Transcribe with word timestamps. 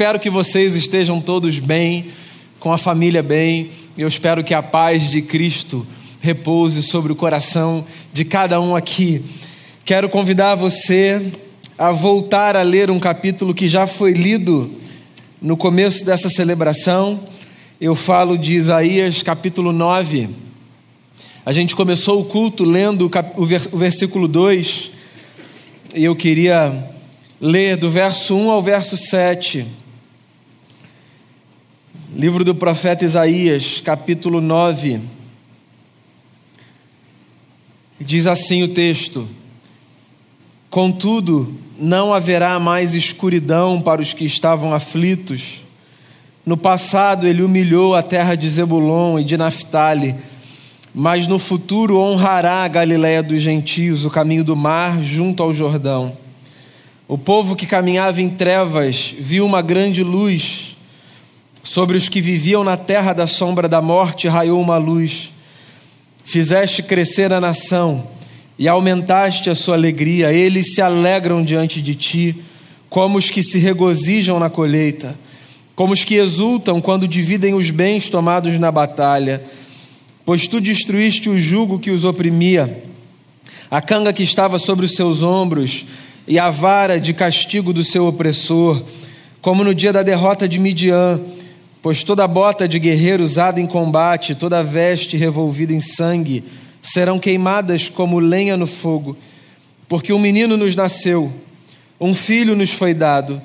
Espero 0.00 0.18
que 0.18 0.30
vocês 0.30 0.76
estejam 0.76 1.20
todos 1.20 1.58
bem, 1.58 2.06
com 2.58 2.72
a 2.72 2.78
família 2.78 3.22
bem. 3.22 3.68
Eu 3.98 4.08
espero 4.08 4.42
que 4.42 4.54
a 4.54 4.62
paz 4.62 5.10
de 5.10 5.20
Cristo 5.20 5.86
repouse 6.22 6.82
sobre 6.82 7.12
o 7.12 7.14
coração 7.14 7.84
de 8.10 8.24
cada 8.24 8.58
um 8.62 8.74
aqui. 8.74 9.22
Quero 9.84 10.08
convidar 10.08 10.54
você 10.54 11.30
a 11.76 11.92
voltar 11.92 12.56
a 12.56 12.62
ler 12.62 12.90
um 12.90 12.98
capítulo 12.98 13.52
que 13.52 13.68
já 13.68 13.86
foi 13.86 14.12
lido 14.12 14.70
no 15.38 15.54
começo 15.54 16.02
dessa 16.02 16.30
celebração. 16.30 17.20
Eu 17.78 17.94
falo 17.94 18.38
de 18.38 18.54
Isaías 18.54 19.22
capítulo 19.22 19.70
9. 19.70 20.30
A 21.44 21.52
gente 21.52 21.76
começou 21.76 22.22
o 22.22 22.24
culto 22.24 22.64
lendo 22.64 23.10
o 23.36 23.76
versículo 23.76 24.26
2 24.26 24.92
e 25.94 26.04
eu 26.04 26.16
queria 26.16 26.88
ler 27.38 27.76
do 27.76 27.90
verso 27.90 28.34
1 28.34 28.50
ao 28.50 28.62
verso 28.62 28.96
7. 28.96 29.79
Livro 32.16 32.44
do 32.44 32.56
profeta 32.56 33.04
Isaías, 33.04 33.80
capítulo 33.84 34.40
9. 34.40 35.00
Diz 38.00 38.26
assim 38.26 38.64
o 38.64 38.68
texto: 38.68 39.28
Contudo, 40.68 41.54
não 41.78 42.12
haverá 42.12 42.58
mais 42.58 42.96
escuridão 42.96 43.80
para 43.80 44.02
os 44.02 44.12
que 44.12 44.24
estavam 44.24 44.74
aflitos. 44.74 45.62
No 46.44 46.56
passado, 46.56 47.28
ele 47.28 47.44
humilhou 47.44 47.94
a 47.94 48.02
terra 48.02 48.34
de 48.34 48.48
Zebulon 48.48 49.20
e 49.20 49.24
de 49.24 49.36
Naphtali, 49.36 50.16
mas 50.92 51.28
no 51.28 51.38
futuro 51.38 52.00
honrará 52.00 52.64
a 52.64 52.68
Galiléia 52.68 53.22
dos 53.22 53.40
gentios, 53.40 54.04
o 54.04 54.10
caminho 54.10 54.42
do 54.42 54.56
mar 54.56 55.00
junto 55.00 55.44
ao 55.44 55.54
Jordão. 55.54 56.16
O 57.06 57.16
povo 57.16 57.54
que 57.54 57.66
caminhava 57.66 58.20
em 58.20 58.28
trevas 58.28 59.14
viu 59.16 59.46
uma 59.46 59.62
grande 59.62 60.02
luz. 60.02 60.69
Sobre 61.62 61.96
os 61.96 62.08
que 62.08 62.20
viviam 62.20 62.64
na 62.64 62.76
terra 62.76 63.12
da 63.12 63.26
sombra 63.26 63.68
da 63.68 63.82
morte 63.82 64.28
raiou 64.28 64.60
uma 64.60 64.78
luz. 64.78 65.30
Fizeste 66.24 66.82
crescer 66.82 67.32
a 67.32 67.40
nação 67.40 68.06
e 68.58 68.68
aumentaste 68.68 69.50
a 69.50 69.54
sua 69.54 69.74
alegria. 69.74 70.32
Eles 70.32 70.74
se 70.74 70.80
alegram 70.80 71.44
diante 71.44 71.82
de 71.82 71.94
ti, 71.94 72.36
como 72.88 73.18
os 73.18 73.30
que 73.30 73.42
se 73.42 73.58
regozijam 73.58 74.38
na 74.38 74.50
colheita, 74.50 75.16
como 75.74 75.92
os 75.92 76.04
que 76.04 76.16
exultam 76.16 76.80
quando 76.80 77.06
dividem 77.06 77.54
os 77.54 77.70
bens 77.70 78.10
tomados 78.10 78.58
na 78.58 78.70
batalha. 78.70 79.42
Pois 80.24 80.46
tu 80.46 80.60
destruíste 80.60 81.28
o 81.28 81.38
jugo 81.38 81.78
que 81.78 81.90
os 81.90 82.04
oprimia, 82.04 82.84
a 83.70 83.80
canga 83.80 84.12
que 84.12 84.22
estava 84.22 84.58
sobre 84.58 84.84
os 84.86 84.94
seus 84.94 85.22
ombros 85.22 85.86
e 86.26 86.38
a 86.38 86.50
vara 86.50 87.00
de 87.00 87.12
castigo 87.12 87.72
do 87.72 87.82
seu 87.82 88.06
opressor, 88.06 88.82
como 89.40 89.64
no 89.64 89.74
dia 89.74 89.92
da 89.92 90.02
derrota 90.02 90.48
de 90.48 90.58
Midian, 90.58 91.20
pois 91.82 92.02
toda 92.02 92.26
bota 92.28 92.68
de 92.68 92.78
guerreiro 92.78 93.24
usada 93.24 93.60
em 93.60 93.66
combate, 93.66 94.34
toda 94.34 94.62
veste 94.62 95.16
revolvida 95.16 95.72
em 95.72 95.80
sangue, 95.80 96.44
serão 96.82 97.18
queimadas 97.18 97.88
como 97.88 98.18
lenha 98.18 98.56
no 98.56 98.66
fogo, 98.66 99.16
porque 99.88 100.12
um 100.12 100.18
menino 100.18 100.56
nos 100.56 100.76
nasceu, 100.76 101.32
um 102.00 102.14
filho 102.14 102.54
nos 102.54 102.70
foi 102.70 102.94
dado, 102.94 103.40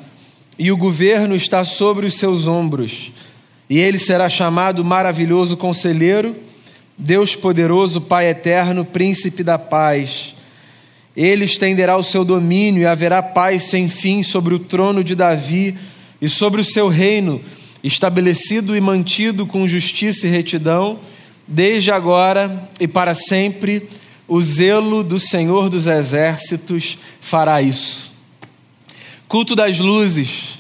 e 0.58 0.72
o 0.72 0.78
governo 0.78 1.36
está 1.36 1.66
sobre 1.66 2.06
os 2.06 2.16
seus 2.16 2.48
ombros, 2.48 3.12
e 3.70 3.80
ele 3.80 3.98
será 3.98 4.30
chamado 4.30 4.86
Maravilhoso 4.86 5.58
Conselheiro, 5.58 6.36
Deus 6.98 7.36
Poderoso, 7.36 8.00
Pai 8.00 8.30
Eterno, 8.30 8.86
Príncipe 8.86 9.44
da 9.44 9.58
Paz. 9.58 10.34
Ele 11.16 11.46
estenderá 11.46 11.98
o 11.98 12.04
seu 12.04 12.24
domínio 12.24 12.84
e 12.84 12.86
haverá 12.86 13.24
paz 13.24 13.64
sem 13.64 13.90
fim 13.90 14.22
sobre 14.22 14.54
o 14.54 14.60
trono 14.60 15.04
de 15.04 15.16
Davi 15.16 15.76
e 16.22 16.30
sobre 16.30 16.62
o 16.62 16.64
seu 16.64 16.88
reino, 16.88 17.42
estabelecido 17.86 18.76
e 18.76 18.82
mantido 18.82 19.46
com 19.46 19.68
justiça 19.68 20.26
e 20.26 20.30
retidão, 20.30 21.00
desde 21.48 21.92
agora 21.92 22.68
e 22.80 22.88
para 22.88 23.14
sempre. 23.14 23.88
O 24.28 24.42
zelo 24.42 25.04
do 25.04 25.20
Senhor 25.20 25.70
dos 25.70 25.86
Exércitos 25.86 26.98
fará 27.22 27.62
isso. 27.62 28.12
Culto 29.28 29.56
das 29.56 29.78
luzes. 29.78 30.58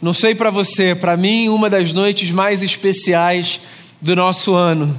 Não 0.00 0.14
sei 0.14 0.34
para 0.34 0.50
você, 0.50 0.94
para 0.94 1.14
mim, 1.14 1.50
uma 1.50 1.68
das 1.68 1.92
noites 1.92 2.30
mais 2.30 2.62
especiais 2.62 3.60
do 4.00 4.16
nosso 4.16 4.54
ano. 4.54 4.98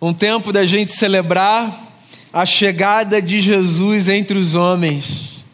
Um 0.00 0.14
tempo 0.14 0.52
da 0.52 0.64
gente 0.64 0.92
celebrar 0.92 1.86
a 2.32 2.46
chegada 2.46 3.20
de 3.20 3.42
Jesus 3.42 4.08
entre 4.08 4.38
os 4.38 4.54
homens. 4.54 5.44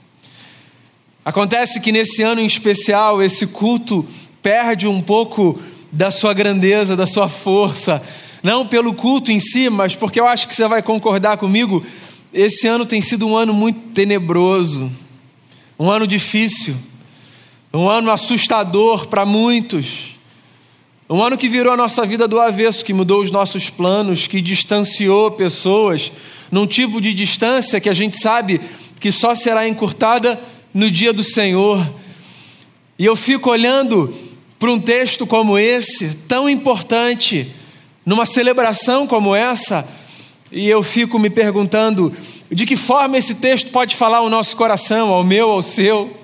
Acontece 1.24 1.80
que 1.80 1.90
nesse 1.90 2.22
ano 2.22 2.40
em 2.40 2.46
especial, 2.46 3.22
esse 3.22 3.46
culto 3.46 4.06
perde 4.44 4.86
um 4.86 5.00
pouco 5.00 5.58
da 5.90 6.10
sua 6.10 6.34
grandeza, 6.34 6.94
da 6.94 7.06
sua 7.06 7.30
força, 7.30 8.02
não 8.42 8.66
pelo 8.66 8.92
culto 8.92 9.32
em 9.32 9.40
si, 9.40 9.70
mas 9.70 9.96
porque 9.96 10.20
eu 10.20 10.26
acho 10.26 10.46
que 10.46 10.54
você 10.54 10.68
vai 10.68 10.82
concordar 10.82 11.38
comigo, 11.38 11.82
esse 12.30 12.66
ano 12.66 12.84
tem 12.84 13.00
sido 13.00 13.26
um 13.26 13.34
ano 13.34 13.54
muito 13.54 13.94
tenebroso, 13.94 14.92
um 15.80 15.90
ano 15.90 16.06
difícil, 16.06 16.76
um 17.72 17.88
ano 17.88 18.10
assustador 18.10 19.06
para 19.06 19.24
muitos. 19.24 20.14
Um 21.08 21.22
ano 21.22 21.38
que 21.38 21.48
virou 21.48 21.72
a 21.72 21.76
nossa 21.76 22.04
vida 22.04 22.28
do 22.28 22.38
avesso, 22.38 22.84
que 22.84 22.92
mudou 22.92 23.22
os 23.22 23.30
nossos 23.30 23.70
planos, 23.70 24.26
que 24.26 24.42
distanciou 24.42 25.30
pessoas, 25.30 26.12
num 26.50 26.66
tipo 26.66 27.00
de 27.00 27.14
distância 27.14 27.80
que 27.80 27.88
a 27.88 27.94
gente 27.94 28.18
sabe 28.20 28.60
que 29.00 29.10
só 29.10 29.34
será 29.34 29.66
encurtada 29.66 30.38
no 30.72 30.90
dia 30.90 31.12
do 31.14 31.22
Senhor. 31.22 31.86
E 32.98 33.04
eu 33.04 33.16
fico 33.16 33.50
olhando 33.50 34.14
para 34.58 34.70
um 34.70 34.80
texto 34.80 35.26
como 35.26 35.58
esse, 35.58 36.14
tão 36.28 36.48
importante, 36.48 37.50
numa 38.04 38.26
celebração 38.26 39.06
como 39.06 39.34
essa, 39.34 39.86
e 40.50 40.68
eu 40.68 40.82
fico 40.82 41.18
me 41.18 41.28
perguntando 41.28 42.12
de 42.50 42.64
que 42.64 42.76
forma 42.76 43.18
esse 43.18 43.34
texto 43.34 43.70
pode 43.70 43.96
falar 43.96 44.18
ao 44.18 44.30
nosso 44.30 44.56
coração, 44.56 45.08
ao 45.08 45.24
meu, 45.24 45.50
ao 45.50 45.62
seu. 45.62 46.16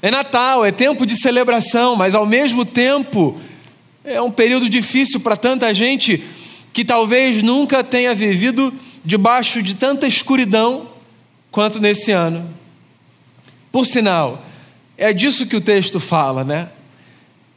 É 0.00 0.10
Natal, 0.10 0.64
é 0.64 0.72
tempo 0.72 1.06
de 1.06 1.16
celebração, 1.16 1.94
mas 1.94 2.14
ao 2.14 2.26
mesmo 2.26 2.64
tempo 2.64 3.40
é 4.04 4.20
um 4.20 4.30
período 4.30 4.68
difícil 4.68 5.20
para 5.20 5.36
tanta 5.36 5.72
gente 5.72 6.22
que 6.72 6.84
talvez 6.84 7.42
nunca 7.42 7.84
tenha 7.84 8.14
vivido 8.14 8.72
debaixo 9.04 9.62
de 9.62 9.74
tanta 9.74 10.06
escuridão 10.06 10.88
quanto 11.50 11.80
nesse 11.80 12.10
ano. 12.10 12.48
Por 13.70 13.86
sinal, 13.86 14.44
é 14.96 15.12
disso 15.12 15.46
que 15.46 15.56
o 15.56 15.60
texto 15.60 16.00
fala, 16.00 16.42
né? 16.42 16.68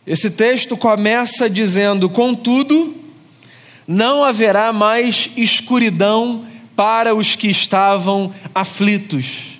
Esse 0.06 0.30
texto 0.30 0.78
começa 0.78 1.50
dizendo: 1.50 2.10
Contudo, 2.10 2.96
não 3.88 4.24
haverá 4.24 4.72
mais 4.72 5.30
escuridão 5.36 6.46
para 6.76 7.16
os 7.16 7.36
que 7.36 7.48
estavam 7.48 8.34
aflitos. 8.54 9.56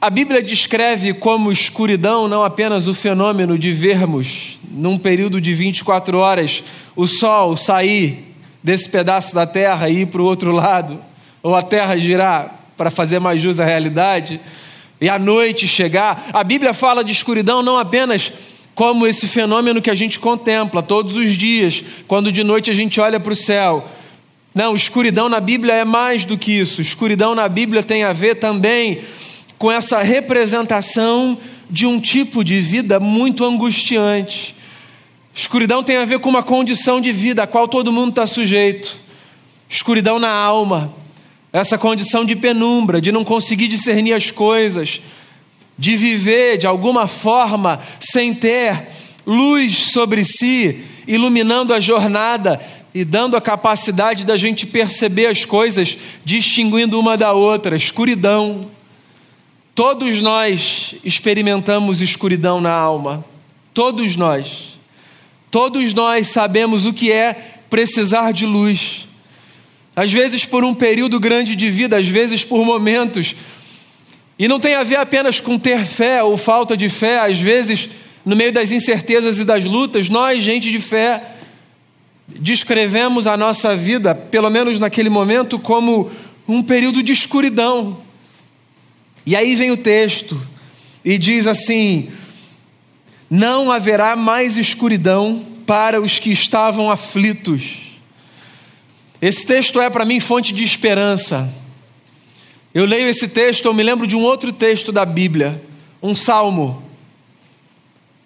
A 0.00 0.10
Bíblia 0.10 0.42
descreve 0.42 1.14
como 1.14 1.52
escuridão 1.52 2.28
não 2.28 2.44
apenas 2.44 2.88
o 2.88 2.94
fenômeno 2.94 3.58
de 3.58 3.70
vermos, 3.70 4.58
num 4.70 4.98
período 4.98 5.40
de 5.40 5.54
24 5.54 6.18
horas, 6.18 6.62
o 6.94 7.06
sol 7.06 7.56
sair 7.56 8.34
desse 8.62 8.88
pedaço 8.88 9.34
da 9.34 9.46
terra 9.46 9.88
e 9.88 10.00
ir 10.00 10.06
para 10.06 10.20
o 10.20 10.24
outro 10.26 10.50
lado, 10.50 11.00
ou 11.42 11.54
a 11.54 11.62
terra 11.62 11.96
girar 11.96 12.54
para 12.76 12.90
fazer 12.90 13.18
mais 13.18 13.40
jus 13.40 13.60
à 13.60 13.64
realidade, 13.64 14.40
e 15.00 15.08
a 15.08 15.18
noite 15.18 15.66
chegar. 15.66 16.26
A 16.32 16.44
Bíblia 16.44 16.74
fala 16.74 17.04
de 17.04 17.12
escuridão 17.12 17.62
não 17.62 17.78
apenas 17.78 18.32
como 18.74 19.06
esse 19.06 19.26
fenômeno 19.28 19.80
que 19.80 19.90
a 19.90 19.94
gente 19.94 20.18
contempla 20.18 20.82
todos 20.82 21.16
os 21.16 21.36
dias, 21.36 21.84
quando 22.08 22.32
de 22.32 22.42
noite 22.42 22.70
a 22.70 22.74
gente 22.74 23.00
olha 23.00 23.20
para 23.20 23.32
o 23.32 23.36
céu. 23.36 23.88
Não, 24.54 24.74
escuridão 24.74 25.28
na 25.28 25.40
Bíblia 25.40 25.74
é 25.74 25.84
mais 25.84 26.24
do 26.24 26.38
que 26.38 26.52
isso. 26.52 26.80
Escuridão 26.80 27.34
na 27.34 27.48
Bíblia 27.48 27.82
tem 27.82 28.04
a 28.04 28.12
ver 28.12 28.36
também 28.36 29.00
com 29.58 29.70
essa 29.70 30.00
representação 30.00 31.38
de 31.70 31.86
um 31.86 32.00
tipo 32.00 32.44
de 32.44 32.60
vida 32.60 33.00
muito 33.00 33.44
angustiante, 33.44 34.54
Escuridão 35.34 35.82
tem 35.82 35.96
a 35.96 36.04
ver 36.04 36.20
com 36.20 36.28
uma 36.28 36.44
condição 36.44 37.00
de 37.00 37.10
vida 37.10 37.42
a 37.42 37.46
qual 37.46 37.66
todo 37.66 37.90
mundo 37.90 38.10
está 38.10 38.24
sujeito. 38.24 38.96
Escuridão 39.68 40.20
na 40.20 40.30
alma, 40.30 40.94
essa 41.52 41.76
condição 41.76 42.24
de 42.24 42.36
penumbra, 42.36 43.00
de 43.00 43.10
não 43.10 43.24
conseguir 43.24 43.66
discernir 43.66 44.12
as 44.12 44.30
coisas, 44.30 45.00
de 45.78 45.96
viver 45.96 46.58
de 46.58 46.66
alguma 46.66 47.06
forma 47.06 47.80
sem 48.00 48.34
ter 48.34 48.88
luz 49.26 49.90
sobre 49.92 50.24
si, 50.24 50.84
iluminando 51.06 51.72
a 51.74 51.80
jornada 51.80 52.60
e 52.94 53.04
dando 53.04 53.36
a 53.36 53.40
capacidade 53.40 54.24
da 54.24 54.36
gente 54.36 54.66
perceber 54.66 55.26
as 55.26 55.44
coisas, 55.44 55.96
distinguindo 56.24 56.98
uma 56.98 57.16
da 57.16 57.32
outra. 57.32 57.76
Escuridão. 57.76 58.70
Todos 59.74 60.20
nós 60.20 60.94
experimentamos 61.02 62.00
escuridão 62.00 62.60
na 62.60 62.70
alma. 62.70 63.24
Todos 63.72 64.14
nós. 64.14 64.74
Todos 65.50 65.92
nós 65.92 66.28
sabemos 66.28 66.86
o 66.86 66.92
que 66.92 67.10
é 67.10 67.34
precisar 67.68 68.32
de 68.32 68.46
luz. 68.46 69.08
Às 69.96 70.12
vezes 70.12 70.44
por 70.44 70.62
um 70.62 70.74
período 70.74 71.18
grande 71.18 71.56
de 71.56 71.70
vida, 71.70 71.96
às 71.96 72.06
vezes 72.06 72.44
por 72.44 72.64
momentos. 72.64 73.34
E 74.38 74.48
não 74.48 74.58
tem 74.58 74.74
a 74.74 74.82
ver 74.82 74.96
apenas 74.96 75.40
com 75.40 75.58
ter 75.58 75.84
fé 75.86 76.22
ou 76.22 76.36
falta 76.36 76.76
de 76.76 76.88
fé, 76.88 77.20
às 77.20 77.38
vezes 77.38 77.88
no 78.24 78.34
meio 78.34 78.52
das 78.52 78.72
incertezas 78.72 79.38
e 79.38 79.44
das 79.44 79.64
lutas, 79.64 80.08
nós, 80.08 80.42
gente 80.42 80.70
de 80.70 80.80
fé, 80.80 81.22
descrevemos 82.26 83.26
a 83.26 83.36
nossa 83.36 83.76
vida, 83.76 84.14
pelo 84.14 84.48
menos 84.48 84.78
naquele 84.78 85.10
momento, 85.10 85.58
como 85.58 86.10
um 86.48 86.62
período 86.62 87.02
de 87.02 87.12
escuridão. 87.12 87.98
E 89.26 89.36
aí 89.36 89.54
vem 89.54 89.70
o 89.70 89.76
texto 89.76 90.40
e 91.04 91.18
diz 91.18 91.46
assim: 91.46 92.08
Não 93.28 93.70
haverá 93.70 94.16
mais 94.16 94.56
escuridão 94.56 95.44
para 95.66 96.00
os 96.00 96.18
que 96.18 96.30
estavam 96.30 96.90
aflitos. 96.90 97.84
Esse 99.20 99.46
texto 99.46 99.80
é 99.80 99.88
para 99.88 100.04
mim 100.04 100.20
fonte 100.20 100.52
de 100.52 100.62
esperança. 100.62 101.50
Eu 102.74 102.86
leio 102.86 103.06
esse 103.08 103.28
texto, 103.28 103.66
eu 103.66 103.72
me 103.72 103.84
lembro 103.84 104.04
de 104.04 104.16
um 104.16 104.22
outro 104.22 104.52
texto 104.52 104.90
da 104.90 105.04
Bíblia, 105.04 105.62
um 106.02 106.12
salmo, 106.12 106.82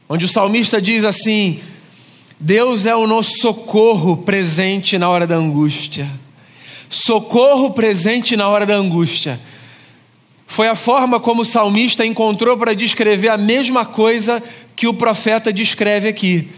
onde 0.09 0.25
o 0.25 0.29
salmista 0.29 0.81
diz 0.81 1.05
assim: 1.05 1.61
Deus 2.41 2.87
é 2.87 2.97
o 2.97 3.07
nosso 3.07 3.37
socorro 3.41 4.17
presente 4.17 4.97
na 4.97 5.07
hora 5.07 5.27
da 5.27 5.37
angústia. 5.37 6.09
Socorro 6.89 7.73
presente 7.73 8.37
na 8.39 8.49
hora 8.49 8.65
da 8.65 8.75
angústia. 8.75 9.39
Foi 10.47 10.67
a 10.67 10.75
forma 10.75 11.21
como 11.21 11.43
o 11.43 11.45
salmista 11.45 12.07
encontrou 12.07 12.57
para 12.57 12.75
descrever 12.75 13.29
a 13.29 13.37
mesma 13.37 13.85
coisa 13.85 14.43
que 14.75 14.89
o 14.89 14.95
profeta 14.95 15.53
descreve 15.53 16.09
aqui. 16.09 16.49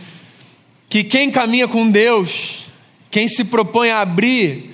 Que 0.89 1.03
quem 1.03 1.29
caminha 1.29 1.67
com 1.67 1.91
Deus, 1.91 2.67
quem 3.11 3.27
se 3.27 3.43
propõe 3.43 3.91
a 3.91 4.01
abrir 4.01 4.71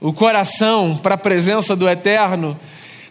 o 0.00 0.12
coração 0.12 0.96
para 0.96 1.14
a 1.14 1.18
presença 1.18 1.74
do 1.74 1.88
Eterno, 1.88 2.58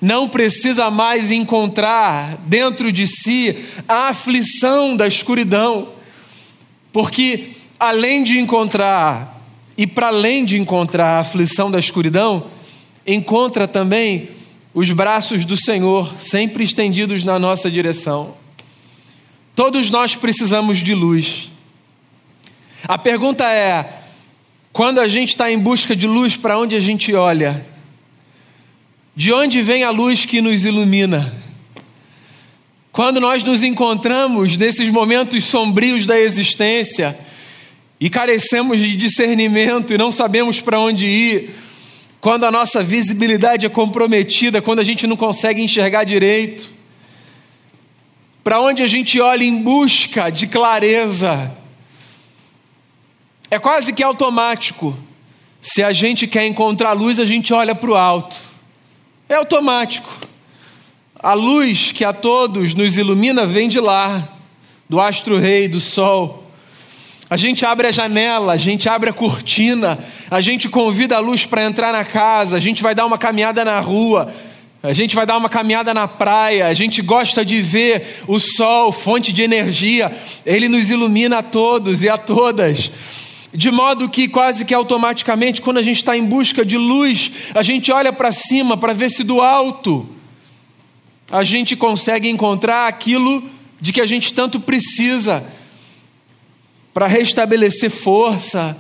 não 0.02 0.30
precisa 0.30 0.90
mais 0.92 1.32
encontrar 1.32 2.38
dentro 2.46 2.92
de 2.92 3.08
si 3.08 3.56
a 3.88 4.10
aflição 4.10 4.96
da 4.96 5.08
escuridão, 5.08 5.90
porque 6.94 7.50
além 7.80 8.24
de 8.24 8.40
encontrar, 8.40 9.42
e 9.78 9.86
para 9.86 10.08
além 10.08 10.46
de 10.46 10.60
encontrar 10.60 11.18
a 11.18 11.20
aflição 11.20 11.70
da 11.70 11.80
escuridão, 11.80 12.46
encontra 13.06 13.68
também 13.68 14.30
os 14.74 14.92
braços 14.92 15.46
do 15.46 15.58
Senhor 15.58 16.16
sempre 16.20 16.64
estendidos 16.64 17.24
na 17.24 17.40
nossa 17.40 17.70
direção. 17.70 18.36
Todos 19.56 19.90
nós 19.90 20.16
precisamos 20.16 20.78
de 20.80 20.94
luz. 20.94 21.52
A 22.88 22.98
pergunta 22.98 23.44
é: 23.52 23.92
quando 24.78 25.00
a 25.00 25.08
gente 25.08 25.30
está 25.30 25.52
em 25.52 25.58
busca 25.58 25.96
de 25.96 26.06
luz, 26.06 26.38
para 26.38 26.56
onde 26.56 26.76
a 26.76 26.80
gente 26.80 27.12
olha? 27.12 27.66
De 29.16 29.34
onde 29.34 29.60
vem 29.60 29.84
a 29.84 29.90
luz 29.90 30.24
que 30.24 30.40
nos 30.40 30.66
ilumina? 30.66 31.34
Quando 32.92 33.20
nós 33.20 33.44
nos 33.44 33.64
encontramos 33.64 34.56
nesses 34.56 34.92
momentos 34.92 35.46
sombrios 35.46 36.06
da 36.06 36.20
existência 36.20 37.18
e 38.00 38.08
carecemos 38.08 38.78
de 38.78 38.96
discernimento 38.96 39.96
e 39.96 39.98
não 39.98 40.12
sabemos 40.12 40.62
para 40.62 40.80
onde 40.80 41.08
ir, 41.08 41.56
quando 42.22 42.44
a 42.44 42.52
nossa 42.52 42.84
visibilidade 42.84 43.66
é 43.66 43.70
comprometida, 43.70 44.62
quando 44.62 44.78
a 44.78 44.84
gente 44.84 45.08
não 45.08 45.18
consegue 45.18 45.60
enxergar 45.60 46.04
direito, 46.04 46.70
para 48.44 48.62
onde 48.62 48.84
a 48.84 48.88
gente 48.88 49.20
olha 49.20 49.44
em 49.44 49.60
busca 49.60 50.30
de 50.30 50.46
clareza, 50.46 51.57
é 53.50 53.58
quase 53.58 53.94
que 53.94 54.04
automático. 54.04 54.98
Se 55.62 55.84
a 55.84 55.92
gente 55.92 56.28
quer 56.28 56.46
encontrar 56.46 56.94
luz, 56.94 57.20
a 57.20 57.26
gente 57.26 57.54
olha 57.54 57.74
para 57.74 57.90
o 57.90 57.96
alto. 57.96 58.38
É 59.30 59.36
automático. 59.36 60.10
A 61.20 61.34
luz 61.34 61.92
que 61.92 62.06
a 62.06 62.14
todos 62.14 62.74
nos 62.74 62.98
ilumina 62.98 63.46
vem 63.46 63.68
de 63.68 63.80
lá, 63.80 64.28
do 64.88 65.02
astro-rei, 65.02 65.68
do 65.68 65.80
sol. 65.80 66.44
A 67.30 67.36
gente 67.36 67.66
abre 67.66 67.88
a 67.88 67.92
janela, 67.92 68.54
a 68.54 68.58
gente 68.58 68.88
abre 68.88 69.10
a 69.10 69.14
cortina, 69.14 70.00
a 70.32 70.40
gente 70.40 70.70
convida 70.70 71.18
a 71.18 71.20
luz 71.20 71.46
para 71.46 71.64
entrar 71.64 71.92
na 71.92 72.06
casa, 72.06 72.56
a 72.56 72.60
gente 72.60 72.82
vai 72.82 72.96
dar 72.96 73.06
uma 73.06 73.18
caminhada 73.18 73.66
na 73.66 73.80
rua, 73.82 74.32
a 74.82 74.94
gente 74.94 75.14
vai 75.14 75.26
dar 75.26 75.36
uma 75.36 75.50
caminhada 75.50 75.94
na 75.94 76.08
praia, 76.08 76.68
a 76.68 76.74
gente 76.74 77.02
gosta 77.02 77.44
de 77.44 77.62
ver 77.62 78.24
o 78.28 78.40
sol, 78.40 78.94
fonte 78.94 79.34
de 79.34 79.42
energia, 79.42 80.16
ele 80.46 80.70
nos 80.70 80.90
ilumina 80.90 81.40
a 81.40 81.44
todos 81.44 82.02
e 82.04 82.08
a 82.08 82.18
todas. 82.18 82.90
De 83.54 83.72
modo 83.72 84.10
que 84.10 84.28
quase 84.28 84.66
que 84.66 84.74
automaticamente, 84.74 85.62
quando 85.62 85.78
a 85.78 85.84
gente 85.84 85.98
está 85.98 86.18
em 86.18 86.26
busca 86.26 86.66
de 86.66 86.78
luz, 86.78 87.32
a 87.56 87.64
gente 87.64 87.92
olha 87.92 88.12
para 88.12 88.32
cima 88.32 88.76
para 88.76 88.94
ver 88.94 89.10
se 89.10 89.24
do 89.24 89.42
alto 89.42 90.08
a 91.30 91.44
gente 91.44 91.76
consegue 91.76 92.30
encontrar 92.30 92.88
aquilo 92.88 93.44
de 93.80 93.92
que 93.92 94.02
a 94.02 94.06
gente 94.06 94.34
tanto 94.34 94.60
precisa 94.60 95.44
para 96.94 97.06
restabelecer 97.06 97.92
força, 97.92 98.78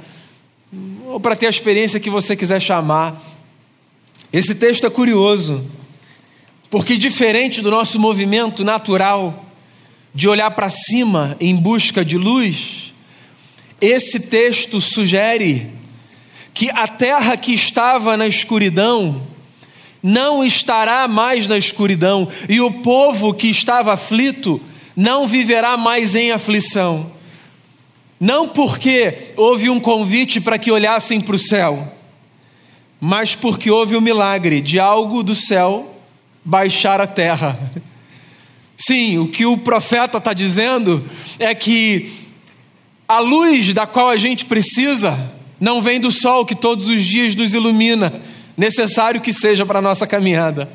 ou 1.05 1.19
para 1.19 1.35
ter 1.35 1.47
a 1.47 1.49
experiência 1.49 1.99
que 1.99 2.09
você 2.09 2.35
quiser 2.35 2.59
chamar. 2.59 3.21
Esse 4.31 4.55
texto 4.55 4.87
é 4.87 4.89
curioso, 4.89 5.63
porque 6.69 6.97
diferente 6.97 7.61
do 7.61 7.69
nosso 7.69 7.99
movimento 7.99 8.63
natural 8.63 9.45
de 10.15 10.27
olhar 10.27 10.49
para 10.51 10.69
cima 10.69 11.37
em 11.39 11.55
busca 11.55 12.03
de 12.03 12.17
luz, 12.17 12.86
esse 13.79 14.19
texto 14.19 14.81
sugere 14.81 15.67
que 16.53 16.69
a 16.71 16.87
terra 16.87 17.37
que 17.37 17.53
estava 17.53 18.17
na 18.17 18.27
escuridão 18.27 19.21
não 20.01 20.43
estará 20.43 21.07
mais 21.07 21.47
na 21.47 21.57
escuridão, 21.57 22.27
e 22.47 22.61
o 22.61 22.71
povo 22.71 23.33
que 23.33 23.47
estava 23.49 23.93
aflito 23.93 24.61
não 24.95 25.27
viverá 25.27 25.75
mais 25.75 26.15
em 26.15 26.31
aflição. 26.31 27.11
Não 28.19 28.47
porque 28.47 29.33
houve 29.35 29.69
um 29.69 29.79
convite 29.79 30.41
para 30.41 30.57
que 30.57 30.71
olhassem 30.71 31.21
para 31.21 31.35
o 31.35 31.39
céu, 31.39 31.93
mas 32.99 33.35
porque 33.35 33.69
houve 33.69 33.95
o 33.95 33.99
um 33.99 34.01
milagre 34.01 34.59
de 34.61 34.79
algo 34.79 35.21
do 35.21 35.35
céu 35.35 35.93
baixar 36.43 36.99
a 36.99 37.05
terra. 37.05 37.59
Sim, 38.77 39.17
o 39.17 39.27
que 39.27 39.45
o 39.45 39.57
profeta 39.57 40.17
está 40.17 40.33
dizendo 40.33 41.03
é 41.37 41.53
que 41.53 42.26
a 43.07 43.19
luz 43.19 43.73
da 43.73 43.87
qual 43.87 44.09
a 44.09 44.17
gente 44.17 44.45
precisa 44.45 45.17
não 45.59 45.81
vem 45.81 45.99
do 45.99 46.11
sol 46.11 46.45
que 46.45 46.53
todos 46.53 46.87
os 46.87 47.03
dias 47.03 47.33
nos 47.33 47.53
ilumina, 47.53 48.21
necessário 48.55 49.21
que 49.21 49.33
seja 49.33 49.65
para 49.65 49.79
a 49.79 49.81
nossa 49.81 50.05
caminhada. 50.05 50.69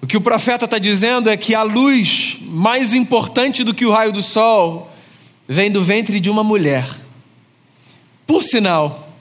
O 0.00 0.06
que 0.06 0.16
o 0.16 0.20
profeta 0.20 0.64
está 0.64 0.78
dizendo 0.78 1.28
é 1.28 1.36
que 1.36 1.54
a 1.54 1.62
luz 1.62 2.36
mais 2.42 2.94
importante 2.94 3.64
do 3.64 3.74
que 3.74 3.84
o 3.84 3.90
raio 3.90 4.12
do 4.12 4.22
sol 4.22 4.90
vem 5.48 5.70
do 5.70 5.82
ventre 5.82 6.20
de 6.20 6.30
uma 6.30 6.44
mulher. 6.44 6.86
Por 8.26 8.42
sinal, 8.42 9.12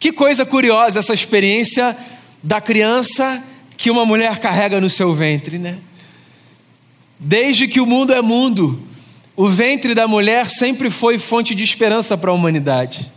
que 0.00 0.10
coisa 0.10 0.44
curiosa 0.44 0.98
essa 0.98 1.14
experiência 1.14 1.96
da 2.42 2.60
criança 2.60 3.42
que 3.76 3.90
uma 3.90 4.04
mulher 4.04 4.38
carrega 4.40 4.80
no 4.80 4.90
seu 4.90 5.14
ventre, 5.14 5.58
né? 5.58 5.78
Desde 7.18 7.68
que 7.68 7.80
o 7.80 7.86
mundo 7.86 8.12
é 8.12 8.20
mundo, 8.20 8.82
o 9.42 9.48
ventre 9.48 9.92
da 9.92 10.06
mulher 10.06 10.48
sempre 10.48 10.88
foi 10.88 11.18
fonte 11.18 11.52
de 11.52 11.64
esperança 11.64 12.16
para 12.16 12.30
a 12.30 12.32
humanidade. 12.32 13.10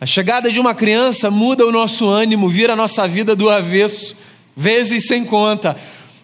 A 0.00 0.06
chegada 0.06 0.52
de 0.52 0.60
uma 0.60 0.72
criança 0.72 1.32
muda 1.32 1.66
o 1.66 1.72
nosso 1.72 2.08
ânimo, 2.08 2.48
vira 2.48 2.74
a 2.74 2.76
nossa 2.76 3.08
vida 3.08 3.34
do 3.34 3.50
avesso, 3.50 4.14
vezes 4.56 5.08
sem 5.08 5.24
conta 5.24 5.76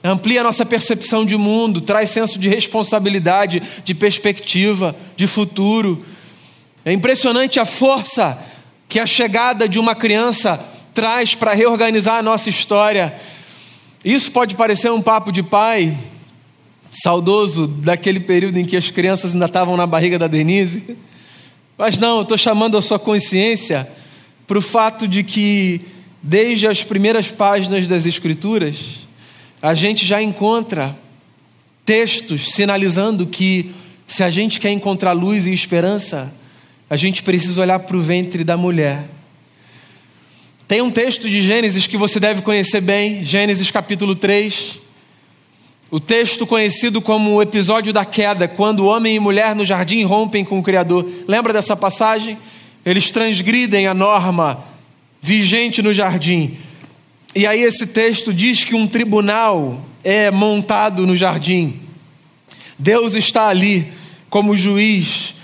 amplia 0.05 0.41
a 0.41 0.45
nossa 0.45 0.65
percepção 0.65 1.27
de 1.27 1.37
mundo, 1.37 1.81
traz 1.81 2.11
senso 2.11 2.39
de 2.39 2.49
responsabilidade, 2.49 3.61
de 3.85 3.93
perspectiva, 3.93 4.95
de 5.17 5.27
futuro. 5.27 6.05
É 6.85 6.93
impressionante 6.93 7.59
a 7.59 7.65
força 7.67 8.39
que 8.89 9.01
a 9.01 9.07
chegada 9.07 9.69
de 9.69 9.81
uma 9.81 9.97
criança 9.97 10.65
traz 10.95 11.35
para 11.35 11.55
reorganizar 11.55 12.19
a 12.19 12.23
nossa 12.23 12.49
história. 12.49 13.13
Isso 14.05 14.31
pode 14.31 14.55
parecer 14.55 14.93
um 14.93 15.03
papo 15.03 15.33
de 15.33 15.43
pai, 15.43 15.93
saudoso 16.93 17.67
daquele 17.67 18.21
período 18.21 18.59
em 18.59 18.65
que 18.65 18.77
as 18.77 18.91
crianças 18.91 19.33
ainda 19.33 19.47
estavam 19.47 19.77
na 19.77 19.87
barriga 19.87 20.19
da 20.19 20.27
Denise, 20.27 20.97
mas 21.79 21.97
não, 21.97 22.17
eu 22.17 22.23
estou 22.23 22.37
chamando 22.37 22.77
a 22.77 22.83
sua 22.83 22.99
consciência 22.99 23.89
para 24.47 24.59
o 24.59 24.63
fato 24.63 25.09
de 25.09 25.23
que, 25.23 25.81
desde 26.23 26.67
as 26.69 26.83
primeiras 26.83 27.31
páginas 27.31 27.89
das 27.89 28.05
Escrituras, 28.05 29.07
a 29.63 29.75
gente 29.75 30.05
já 30.05 30.23
encontra 30.23 30.95
textos 31.85 32.53
sinalizando 32.53 33.27
que 33.27 33.73
se 34.07 34.23
a 34.23 34.29
gente 34.29 34.61
quer 34.61 34.71
encontrar 34.71 35.13
luz 35.13 35.47
e 35.47 35.53
esperança, 35.53 36.33
a 36.91 36.97
gente 36.97 37.23
precisa 37.23 37.63
olhar 37.63 37.79
para 37.79 37.97
o 37.97 38.03
ventre 38.03 38.45
da 38.45 38.57
mulher. 38.57 39.09
Tem 40.69 40.83
um 40.83 40.91
texto 40.91 41.29
de 41.29 41.41
Gênesis 41.41 41.87
que 41.87 41.97
você 41.97 42.21
deve 42.21 42.43
conhecer 42.43 42.83
bem, 42.83 43.25
Gênesis 43.25 43.71
capítulo 43.71 44.15
3. 44.15 44.82
O 45.93 46.01
texto 46.01 46.47
conhecido 46.47 47.03
como 47.03 47.33
o 47.33 47.43
episódio 47.43 47.93
da 47.93 48.03
queda, 48.03 48.49
quando 48.49 48.87
homem 48.87 49.17
e 49.17 49.21
mulher 49.21 49.55
no 49.55 49.67
jardim 49.67 50.03
rompem 50.05 50.43
com 50.43 50.59
o 50.59 50.63
Criador. 50.63 51.07
Lembra 51.29 51.53
dessa 51.53 51.77
passagem? 51.77 52.39
Eles 52.83 53.11
transgridem 53.11 53.87
a 53.87 53.93
norma 53.93 54.65
vigente 55.21 55.83
no 55.83 55.93
jardim. 55.93 56.57
E 57.35 57.47
aí 57.47 57.61
esse 57.61 57.87
texto 57.87 58.33
diz 58.33 58.65
que 58.65 58.75
um 58.75 58.87
tribunal 58.87 59.85
é 60.03 60.31
montado 60.31 61.07
no 61.07 61.15
jardim. 61.15 61.79
Deus 62.79 63.13
está 63.13 63.49
ali 63.49 63.93
como 64.31 64.57
juiz, 64.57 65.35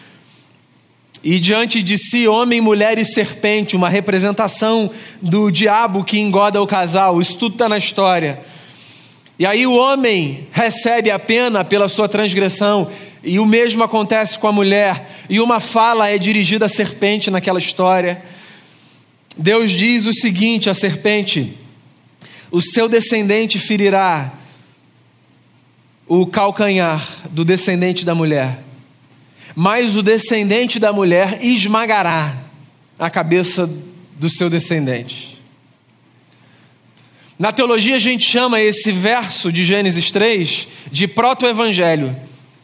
e 1.23 1.38
diante 1.38 1.83
de 1.83 1.99
si, 1.99 2.26
homem, 2.26 2.59
mulher 2.59 2.97
e 2.97 3.05
serpente, 3.05 3.76
uma 3.76 3.90
representação 3.90 4.90
do 5.21 5.50
diabo 5.50 6.05
que 6.05 6.19
engoda 6.19 6.62
o 6.62 6.67
casal. 6.67 7.21
Isso 7.21 7.37
tudo 7.37 7.52
está 7.52 7.69
na 7.69 7.76
história. 7.76 8.40
E 9.38 9.47
aí 9.47 9.66
o 9.66 9.75
homem 9.75 10.49
recebe 10.50 11.11
a 11.11 11.18
pena 11.18 11.64
pela 11.64 11.88
sua 11.88 12.09
transgressão, 12.09 12.90
e 13.23 13.38
o 13.38 13.47
mesmo 13.47 13.85
acontece 13.85 14.37
com 14.38 14.49
a 14.49 14.52
mulher, 14.52 15.09
e 15.30 15.38
uma 15.38 15.61
fala 15.61 16.09
é 16.09 16.18
dirigida 16.18 16.66
à 16.66 16.68
serpente 16.68 17.30
naquela 17.30 17.61
história. 17.61 18.21
Deus 19.37 19.71
diz 19.71 20.07
o 20.07 20.12
seguinte 20.12 20.68
à 20.68 20.75
serpente: 20.75 21.57
o 22.50 22.61
seu 22.61 22.88
descendente 22.88 23.61
ferirá 23.61 24.33
o 26.09 26.26
calcanhar 26.26 27.07
do 27.30 27.45
descendente 27.45 28.04
da 28.04 28.16
mulher, 28.16 28.59
mas 29.54 29.95
o 29.95 30.02
descendente 30.02 30.80
da 30.80 30.92
mulher 30.92 31.38
esmagará 31.45 32.37
a 32.99 33.09
cabeça 33.09 33.71
do 34.16 34.28
seu 34.28 34.50
descendente. 34.50 35.38
Na 37.38 37.52
teologia, 37.52 37.95
a 37.95 38.00
gente 38.00 38.28
chama 38.28 38.61
esse 38.61 38.90
verso 38.90 39.52
de 39.52 39.64
Gênesis 39.64 40.11
3 40.11 40.66
de 40.90 41.07
proto-evangelho, 41.07 42.16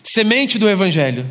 semente 0.03 0.59
do 0.59 0.69
evangelho. 0.69 1.25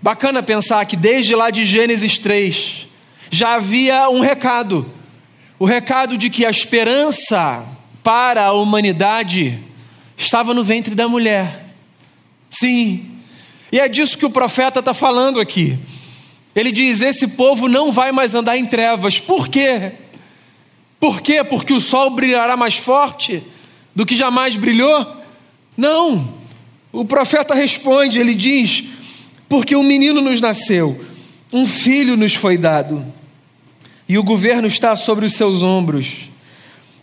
Bacana 0.00 0.42
pensar 0.42 0.84
que 0.84 0.94
desde 0.94 1.34
lá 1.34 1.48
de 1.48 1.64
Gênesis 1.64 2.18
3 2.18 2.86
já 3.30 3.54
havia 3.54 4.10
um 4.10 4.20
recado: 4.20 4.86
o 5.58 5.64
recado 5.64 6.18
de 6.18 6.28
que 6.28 6.44
a 6.44 6.50
esperança 6.50 7.66
para 8.02 8.44
a 8.44 8.52
humanidade 8.52 9.58
estava 10.18 10.52
no 10.52 10.62
ventre 10.62 10.94
da 10.94 11.08
mulher. 11.08 11.64
Sim, 12.50 13.08
e 13.72 13.80
é 13.80 13.88
disso 13.88 14.18
que 14.18 14.26
o 14.26 14.30
profeta 14.30 14.80
está 14.80 14.92
falando 14.92 15.40
aqui. 15.40 15.78
Ele 16.54 16.70
diz: 16.70 17.00
Esse 17.00 17.26
povo 17.26 17.68
não 17.68 17.90
vai 17.90 18.12
mais 18.12 18.34
andar 18.34 18.58
em 18.58 18.66
trevas. 18.66 19.18
Por 19.18 19.48
quê? 19.48 19.92
Por 21.02 21.20
quê? 21.20 21.42
Porque 21.42 21.72
o 21.72 21.80
sol 21.80 22.10
brilhará 22.10 22.56
mais 22.56 22.76
forte 22.76 23.42
do 23.92 24.06
que 24.06 24.14
jamais 24.14 24.54
brilhou? 24.54 25.04
Não. 25.76 26.32
O 26.92 27.04
profeta 27.04 27.56
responde, 27.56 28.20
ele 28.20 28.36
diz: 28.36 28.84
Porque 29.48 29.74
um 29.74 29.82
menino 29.82 30.20
nos 30.20 30.40
nasceu, 30.40 31.04
um 31.52 31.66
filho 31.66 32.16
nos 32.16 32.36
foi 32.36 32.56
dado, 32.56 33.04
e 34.08 34.16
o 34.16 34.22
governo 34.22 34.68
está 34.68 34.94
sobre 34.94 35.26
os 35.26 35.32
seus 35.32 35.60
ombros, 35.60 36.30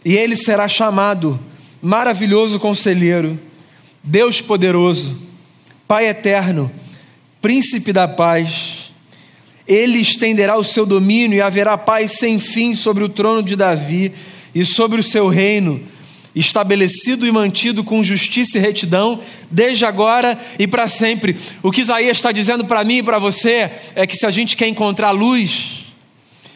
e 0.06 0.15
ele 0.15 0.38
será 0.38 0.70
chamado 0.70 1.38
Maravilhoso 1.82 2.58
Conselheiro, 2.58 3.38
Deus 4.01 4.39
Poderoso, 4.39 5.22
Pai 5.86 6.08
Eterno, 6.08 6.72
Príncipe 7.41 7.91
da 7.91 8.08
Paz 8.08 8.78
ele 9.69 9.99
estenderá 9.99 10.57
o 10.57 10.63
seu 10.63 10.83
domínio 10.83 11.38
e 11.38 11.41
haverá 11.41 11.77
paz 11.77 12.13
sem 12.13 12.39
fim 12.39 12.73
sobre 12.73 13.03
o 13.03 13.09
trono 13.09 13.43
de 13.43 13.55
Davi 13.55 14.11
e 14.53 14.65
sobre 14.65 14.99
o 14.99 15.03
seu 15.03 15.27
reino, 15.27 15.79
estabelecido 16.33 17.27
e 17.27 17.31
mantido 17.31 17.83
com 17.83 18.03
justiça 18.03 18.57
e 18.57 18.61
retidão, 18.61 19.19
desde 19.51 19.85
agora 19.85 20.35
e 20.57 20.65
para 20.65 20.89
sempre. 20.89 21.38
O 21.61 21.71
que 21.71 21.81
Isaías 21.81 22.17
está 22.17 22.31
dizendo 22.31 22.65
para 22.65 22.83
mim 22.83 22.97
e 22.97 23.03
para 23.03 23.19
você 23.19 23.69
é 23.93 24.07
que 24.07 24.17
se 24.17 24.25
a 24.25 24.31
gente 24.31 24.57
quer 24.57 24.67
encontrar 24.67 25.11
luz, 25.11 25.85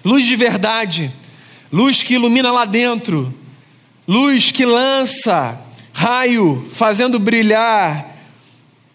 luz 0.03 0.25
de 0.25 0.35
verdade, 0.35 1.11
luz 1.71 2.01
que 2.01 2.15
ilumina 2.15 2.51
lá 2.51 2.65
dentro, 2.65 3.31
luz 4.07 4.49
que 4.49 4.65
lança 4.65 5.61
raio, 5.93 6.67
fazendo 6.73 7.19
brilhar 7.19 8.12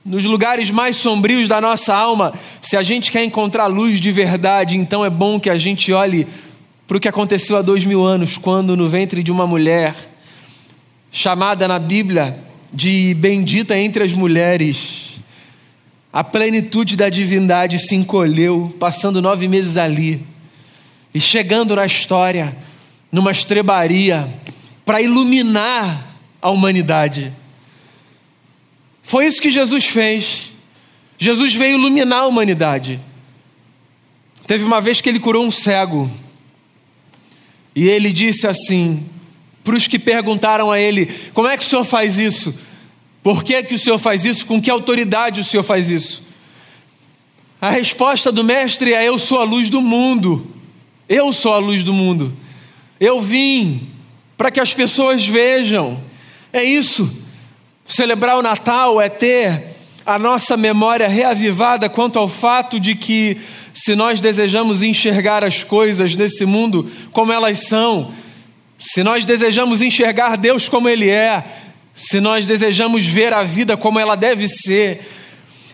nos 0.09 0.25
lugares 0.25 0.71
mais 0.71 0.97
sombrios 0.97 1.49
da 1.49 1.61
nossa 1.61 1.95
alma, 1.95 2.33
se 2.63 2.77
a 2.77 2.83
gente 2.83 3.13
quer 3.13 3.23
encontrar 3.23 3.67
luz 3.67 4.01
de 4.01 4.11
verdade, 4.11 4.77
então 4.77 5.05
é 5.05 5.11
bom 5.11 5.39
que 5.39 5.51
a 5.51 5.59
gente 5.59 5.93
olhe 5.93 6.27
para 6.87 6.97
o 6.97 7.01
que 7.01 7.09
aconteceu 7.09 7.59
há 7.59 7.63
dois 7.63 7.85
mil 7.85 8.03
anos, 8.05 8.39
quando 8.39 8.75
no 8.75 8.89
ventre 8.89 9.23
de 9.23 9.31
uma 9.31 9.47
mulher, 9.47 9.95
chamada 11.13 11.69
na 11.69 11.79
Bíblia 11.79 12.39
de 12.73 13.15
bendita 13.15 13.79
entre 13.79 14.03
as 14.03 14.13
mulheres, 14.13 15.21
a 16.11 16.25
plenitude 16.25 16.97
da 16.97 17.11
divindade 17.11 17.79
se 17.79 17.95
encolheu, 17.95 18.75
passando 18.81 19.21
nove 19.21 19.47
meses 19.47 19.77
ali, 19.77 20.23
e 21.15 21.21
chegando 21.21 21.77
na 21.77 21.85
história, 21.85 22.57
numa 23.13 23.31
estrebaria, 23.31 24.27
para 24.87 25.03
iluminar 25.03 26.07
a 26.41 26.49
humanidade. 26.49 27.31
Foi 29.09 29.25
isso 29.25 29.41
que 29.41 29.51
Jesus 29.51 29.87
fez. 29.87 30.53
Jesus 31.17 31.55
veio 31.55 31.79
iluminar 31.79 32.19
a 32.19 32.27
humanidade. 32.27 33.01
Teve 34.47 34.65
uma 34.65 34.83
vez 34.83 35.01
que 35.01 35.09
ele 35.09 35.19
curou 35.19 35.47
um 35.47 35.51
cego. 35.51 36.11
E 37.75 37.89
ele 37.89 38.13
disse 38.13 38.47
assim, 38.47 39.03
para 39.65 39.75
os 39.75 39.87
que 39.87 39.99
perguntaram 39.99 40.71
a 40.71 40.79
ele: 40.79 41.07
Como 41.33 41.49
é 41.49 41.57
que 41.57 41.65
o 41.65 41.67
senhor 41.67 41.85
faz 41.85 42.19
isso? 42.19 42.61
Por 43.23 43.43
que, 43.43 43.63
que 43.63 43.77
o 43.77 43.79
senhor 43.79 43.99
faz 43.99 44.27
isso? 44.27 44.45
Com 44.45 44.61
que 44.61 44.71
autoridade 44.71 45.41
o 45.41 45.45
senhor 45.45 45.63
faz 45.63 45.89
isso? 45.89 46.23
A 47.59 47.71
resposta 47.71 48.31
do 48.31 48.45
mestre 48.45 48.93
é: 48.93 49.09
Eu 49.09 49.19
sou 49.19 49.41
a 49.41 49.45
luz 49.45 49.71
do 49.71 49.81
mundo. 49.81 50.55
Eu 51.09 51.33
sou 51.33 51.55
a 51.55 51.59
luz 51.59 51.83
do 51.83 51.95
mundo. 51.95 52.31
Eu 53.01 53.23
vim 53.23 53.89
para 54.37 54.51
que 54.51 54.61
as 54.61 54.75
pessoas 54.75 55.27
vejam. 55.27 55.99
É 56.53 56.63
isso. 56.63 57.27
Celebrar 57.89 58.37
o 58.37 58.43
Natal 58.43 59.01
é 59.01 59.09
ter 59.09 59.65
a 60.05 60.19
nossa 60.19 60.59
memória 60.59 61.09
reavivada 61.09 61.89
quanto 61.89 62.19
ao 62.19 62.29
fato 62.29 62.79
de 62.79 62.95
que, 62.95 63.39
se 63.73 63.95
nós 63.95 64.21
desejamos 64.21 64.83
enxergar 64.83 65.43
as 65.43 65.65
coisas 65.65 66.15
nesse 66.15 66.45
mundo 66.45 66.91
como 67.13 67.33
elas 67.33 67.61
são, 67.61 68.13
se 68.79 69.03
nós 69.03 69.25
desejamos 69.25 69.81
enxergar 69.81 70.37
Deus 70.37 70.69
como 70.69 70.87
Ele 70.87 71.09
é, 71.09 71.43
se 71.95 72.21
nós 72.21 72.45
desejamos 72.45 73.07
ver 73.07 73.33
a 73.33 73.43
vida 73.43 73.75
como 73.75 73.99
ela 73.99 74.17
deve 74.17 74.49
ser, 74.49 75.01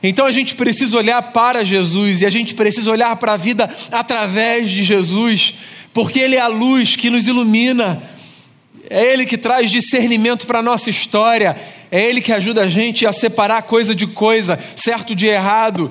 então 0.00 0.24
a 0.24 0.32
gente 0.32 0.54
precisa 0.54 0.96
olhar 0.96 1.20
para 1.32 1.64
Jesus 1.64 2.22
e 2.22 2.26
a 2.26 2.30
gente 2.30 2.54
precisa 2.54 2.92
olhar 2.92 3.16
para 3.16 3.32
a 3.32 3.36
vida 3.36 3.68
através 3.90 4.70
de 4.70 4.84
Jesus, 4.84 5.54
porque 5.92 6.20
Ele 6.20 6.36
é 6.36 6.40
a 6.40 6.46
luz 6.46 6.94
que 6.94 7.10
nos 7.10 7.26
ilumina 7.26 8.00
é 8.90 9.12
Ele 9.12 9.24
que 9.24 9.38
traz 9.38 9.70
discernimento 9.70 10.46
para 10.46 10.58
a 10.58 10.62
nossa 10.62 10.90
história, 10.90 11.56
é 11.90 12.02
Ele 12.02 12.20
que 12.20 12.32
ajuda 12.32 12.62
a 12.62 12.68
gente 12.68 13.06
a 13.06 13.12
separar 13.12 13.62
coisa 13.62 13.94
de 13.94 14.06
coisa, 14.06 14.58
certo 14.76 15.14
de 15.14 15.26
errado. 15.26 15.90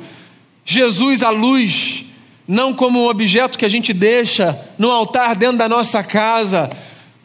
Jesus, 0.66 1.24
a 1.24 1.30
luz, 1.30 2.06
não 2.48 2.74
como 2.74 3.04
um 3.04 3.10
objeto 3.10 3.58
que 3.58 3.66
a 3.66 3.70
gente 3.70 3.94
deixa 3.94 4.60
no 4.78 4.92
altar 4.92 5.36
dentro 5.36 5.58
da 5.58 5.70
nossa 5.70 6.04
casa, 6.04 6.70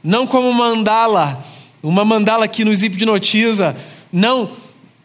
não 0.03 0.27
como 0.27 0.49
uma 0.49 0.75
mandala, 0.75 1.45
uma 1.83 2.05
mandala 2.05 2.49
que 2.49 2.65
nos 2.65 2.83
hipnotiza, 2.83 3.77
não, 4.13 4.51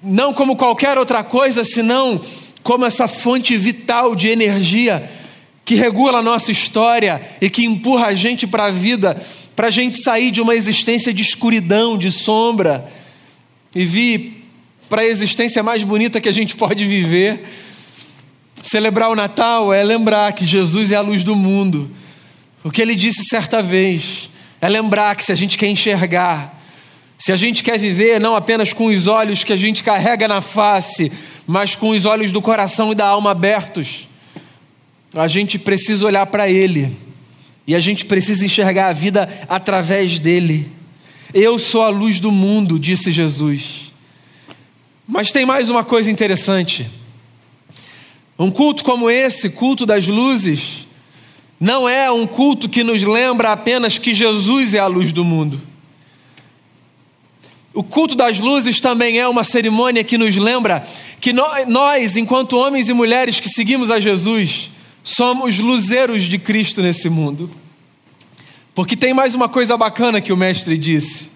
não 0.01 0.33
como 0.33 0.55
qualquer 0.55 0.97
outra 0.97 1.23
coisa, 1.23 1.63
senão 1.65 2.21
como 2.63 2.85
essa 2.85 3.07
fonte 3.07 3.57
vital 3.57 4.15
de 4.15 4.29
energia 4.29 5.09
que 5.65 5.75
regula 5.75 6.19
a 6.19 6.23
nossa 6.23 6.51
história 6.51 7.21
e 7.41 7.49
que 7.49 7.65
empurra 7.65 8.07
a 8.07 8.15
gente 8.15 8.45
para 8.45 8.65
a 8.65 8.71
vida 8.71 9.21
para 9.55 9.67
a 9.67 9.71
gente 9.71 10.01
sair 10.01 10.31
de 10.31 10.41
uma 10.41 10.55
existência 10.55 11.13
de 11.13 11.21
escuridão, 11.21 11.97
de 11.97 12.11
sombra, 12.11 12.89
e 13.75 13.85
vir 13.85 14.45
para 14.89 15.01
a 15.01 15.05
existência 15.05 15.63
mais 15.63 15.83
bonita 15.83 16.21
que 16.21 16.29
a 16.29 16.33
gente 16.33 16.55
pode 16.55 16.85
viver. 16.85 17.43
Celebrar 18.61 19.09
o 19.09 19.15
Natal 19.15 19.73
é 19.73 19.83
lembrar 19.83 20.31
que 20.33 20.45
Jesus 20.45 20.91
é 20.91 20.95
a 20.95 21.01
luz 21.01 21.23
do 21.23 21.35
mundo. 21.35 21.89
O 22.63 22.71
que 22.71 22.81
ele 22.81 22.95
disse 22.95 23.25
certa 23.25 23.61
vez 23.61 24.29
é 24.61 24.69
lembrar 24.69 25.15
que 25.15 25.23
se 25.23 25.31
a 25.31 25.35
gente 25.35 25.57
quer 25.57 25.67
enxergar, 25.67 26.59
se 27.17 27.31
a 27.31 27.35
gente 27.35 27.63
quer 27.63 27.77
viver 27.77 28.19
não 28.19 28.35
apenas 28.35 28.73
com 28.73 28.85
os 28.85 29.07
olhos 29.07 29.43
que 29.43 29.53
a 29.53 29.57
gente 29.57 29.83
carrega 29.83 30.27
na 30.27 30.41
face, 30.41 31.11
mas 31.45 31.75
com 31.75 31.89
os 31.89 32.05
olhos 32.05 32.31
do 32.31 32.41
coração 32.41 32.91
e 32.91 32.95
da 32.95 33.07
alma 33.07 33.31
abertos, 33.31 34.07
a 35.15 35.27
gente 35.27 35.59
precisa 35.59 36.05
olhar 36.05 36.25
para 36.27 36.49
Ele 36.49 37.02
e 37.65 37.75
a 37.75 37.79
gente 37.79 38.05
precisa 38.05 38.45
enxergar 38.45 38.87
a 38.87 38.93
vida 38.93 39.29
através 39.47 40.19
dele. 40.19 40.69
Eu 41.33 41.57
sou 41.57 41.81
a 41.81 41.89
luz 41.89 42.19
do 42.19 42.31
mundo, 42.31 42.77
disse 42.77 43.11
Jesus. 43.11 43.91
Mas 45.07 45.31
tem 45.31 45.45
mais 45.45 45.69
uma 45.69 45.83
coisa 45.83 46.11
interessante. 46.11 46.89
Um 48.37 48.51
culto 48.51 48.83
como 48.83 49.09
esse, 49.09 49.49
culto 49.49 49.85
das 49.85 50.07
luzes, 50.07 50.87
não 51.59 51.87
é 51.87 52.11
um 52.11 52.27
culto 52.27 52.67
que 52.67 52.83
nos 52.83 53.01
lembra 53.03 53.51
apenas 53.51 53.97
que 53.97 54.13
Jesus 54.13 54.73
é 54.73 54.79
a 54.79 54.87
luz 54.87 55.13
do 55.13 55.23
mundo. 55.23 55.61
O 57.73 57.81
culto 57.81 58.15
das 58.15 58.39
luzes 58.39 58.79
também 58.79 59.17
é 59.17 59.27
uma 59.27 59.43
cerimônia 59.43 60.03
que 60.03 60.17
nos 60.17 60.35
lembra 60.35 60.85
que 61.19 61.33
nós, 61.33 62.17
enquanto 62.17 62.57
homens 62.57 62.89
e 62.89 62.93
mulheres 62.93 63.39
que 63.39 63.49
seguimos 63.49 63.89
a 63.89 63.99
Jesus, 63.99 64.69
somos 65.03 65.59
luzeiros 65.59 66.23
de 66.23 66.39
Cristo 66.39 66.81
nesse 66.81 67.09
mundo. 67.09 67.51
Porque 68.73 68.95
tem 68.95 69.13
mais 69.13 69.35
uma 69.35 69.49
coisa 69.49 69.75
bacana 69.75 70.21
que 70.21 70.31
o 70.31 70.37
mestre 70.37 70.77
disse. 70.77 71.33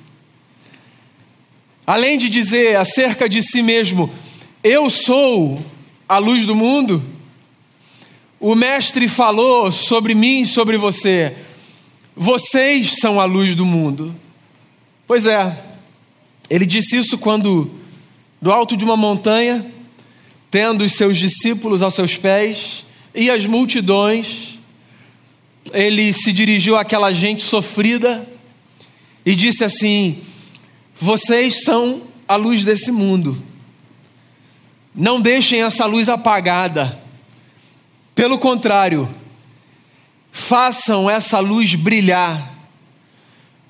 além 1.85 2.17
de 2.17 2.29
dizer 2.29 2.77
acerca 2.77 3.29
de 3.29 3.43
si 3.43 3.61
mesmo, 3.61 4.09
eu 4.63 4.89
sou 4.89 5.61
a 6.07 6.17
luz 6.17 6.45
do 6.45 6.55
mundo, 6.55 7.03
o 8.39 8.53
Mestre 8.55 9.07
falou 9.07 9.71
sobre 9.71 10.13
mim, 10.13 10.45
sobre 10.45 10.77
você, 10.77 11.35
vocês 12.15 12.95
são 12.99 13.19
a 13.19 13.25
luz 13.25 13.55
do 13.55 13.65
mundo. 13.65 14.13
Pois 15.05 15.25
é, 15.25 15.57
ele 16.49 16.65
disse 16.65 16.97
isso 16.97 17.17
quando, 17.17 17.71
do 18.41 18.51
alto 18.51 18.75
de 18.75 18.83
uma 18.83 18.97
montanha, 18.97 19.65
tendo 20.51 20.83
os 20.83 20.93
seus 20.93 21.17
discípulos 21.17 21.81
aos 21.81 21.93
seus 21.93 22.17
pés 22.17 22.85
e 23.17 23.31
as 23.31 23.47
multidões, 23.47 24.59
ele 25.73 26.13
se 26.13 26.31
dirigiu 26.31 26.77
àquela 26.77 27.11
gente 27.11 27.41
sofrida 27.41 28.29
e 29.25 29.35
disse 29.35 29.63
assim: 29.63 30.21
Vocês 30.95 31.63
são 31.63 32.03
a 32.27 32.35
luz 32.35 32.63
desse 32.63 32.91
mundo. 32.91 33.41
Não 34.93 35.19
deixem 35.19 35.63
essa 35.63 35.85
luz 35.85 36.07
apagada. 36.07 37.01
Pelo 38.13 38.37
contrário, 38.37 39.09
façam 40.31 41.09
essa 41.09 41.39
luz 41.39 41.73
brilhar, 41.73 42.53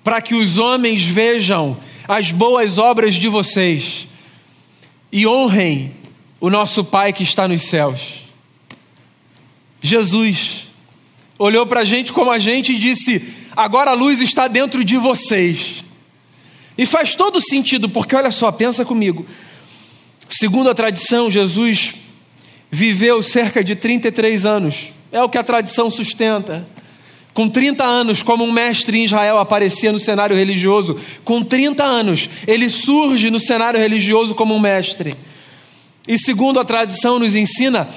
para 0.04 0.22
que 0.22 0.36
os 0.36 0.58
homens 0.58 1.04
vejam 1.04 1.78
as 2.06 2.32
boas 2.32 2.78
obras 2.78 3.16
de 3.16 3.30
vocês 3.30 4.08
e 5.10 5.26
honrem 5.26 5.94
o 6.40 6.50
nosso 6.50 6.84
Pai 6.84 7.14
que 7.14 7.24
está 7.24 7.48
nos 7.48 7.64
céus. 7.64 8.27
Jesus 9.88 10.68
olhou 11.40 11.66
para 11.66 11.82
a 11.82 11.86
gente 11.86 12.12
como 12.14 12.32
a 12.32 12.40
gente 12.40 12.74
e 12.74 12.80
disse: 12.80 13.22
agora 13.56 13.92
a 13.92 13.94
luz 13.94 14.22
está 14.22 14.48
dentro 14.48 14.84
de 14.84 14.98
vocês. 14.98 15.84
E 16.78 16.86
faz 16.86 17.16
todo 17.16 17.42
sentido, 17.42 17.90
porque 17.90 18.16
olha 18.16 18.30
só, 18.30 18.52
pensa 18.52 18.86
comigo. 18.86 19.26
Segundo 20.30 20.70
a 20.70 20.76
tradição, 20.76 21.32
Jesus 21.32 21.96
viveu 22.70 23.24
cerca 23.24 23.64
de 23.64 23.76
33 23.76 24.46
anos, 24.46 24.94
é 25.12 25.24
o 25.24 25.30
que 25.30 25.38
a 25.38 25.44
tradição 25.44 25.90
sustenta. 25.90 26.68
Com 27.34 27.48
30 27.48 27.84
anos, 27.84 28.22
como 28.24 28.44
um 28.44 28.52
mestre 28.52 28.98
em 28.98 29.06
Israel 29.06 29.38
aparecia 29.38 29.92
no 29.92 30.00
cenário 30.00 30.36
religioso, 30.36 31.00
com 31.24 31.44
30 31.44 31.84
anos, 31.84 32.30
ele 32.48 32.68
surge 32.68 33.30
no 33.30 33.40
cenário 33.40 33.80
religioso 33.80 34.34
como 34.34 34.56
um 34.56 34.60
mestre. 34.60 35.16
E 36.08 36.18
segundo 36.18 36.60
a 36.60 36.66
tradição 36.66 37.20
nos 37.20 37.36
ensina, 37.36 37.88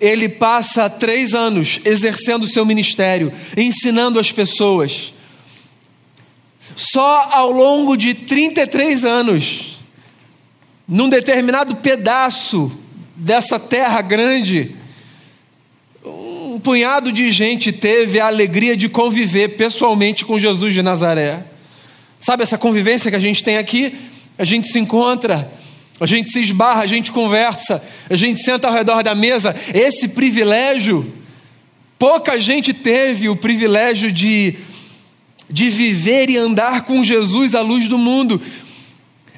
ele 0.00 0.28
passa 0.28 0.88
três 0.88 1.34
anos 1.34 1.80
exercendo 1.84 2.44
o 2.44 2.48
seu 2.48 2.64
ministério, 2.64 3.32
ensinando 3.56 4.18
as 4.18 4.32
pessoas. 4.32 5.12
Só 6.74 7.28
ao 7.32 7.50
longo 7.50 7.96
de 7.96 8.14
33 8.14 9.04
anos, 9.04 9.78
num 10.88 11.08
determinado 11.08 11.76
pedaço 11.76 12.72
dessa 13.14 13.58
terra 13.58 14.00
grande, 14.00 14.74
um 16.02 16.58
punhado 16.58 17.12
de 17.12 17.30
gente 17.30 17.70
teve 17.70 18.18
a 18.18 18.26
alegria 18.26 18.76
de 18.76 18.88
conviver 18.88 19.56
pessoalmente 19.56 20.24
com 20.24 20.38
Jesus 20.38 20.72
de 20.72 20.82
Nazaré. 20.82 21.44
Sabe 22.18 22.42
essa 22.42 22.56
convivência 22.56 23.10
que 23.10 23.16
a 23.16 23.20
gente 23.20 23.44
tem 23.44 23.58
aqui? 23.58 23.94
A 24.38 24.44
gente 24.44 24.68
se 24.68 24.78
encontra, 24.78 25.50
a 26.00 26.06
gente 26.06 26.30
se 26.30 26.40
esbarra, 26.40 26.82
a 26.82 26.86
gente 26.86 27.12
conversa, 27.12 27.82
a 28.08 28.16
gente 28.16 28.42
senta 28.42 28.66
ao 28.66 28.72
redor 28.72 29.02
da 29.02 29.14
mesa. 29.14 29.54
Esse 29.74 30.08
privilégio, 30.08 31.12
pouca 31.98 32.40
gente 32.40 32.72
teve 32.72 33.28
o 33.28 33.36
privilégio 33.36 34.10
de, 34.10 34.56
de 35.48 35.68
viver 35.68 36.30
e 36.30 36.38
andar 36.38 36.86
com 36.86 37.04
Jesus 37.04 37.54
à 37.54 37.60
luz 37.60 37.86
do 37.86 37.98
mundo. 37.98 38.40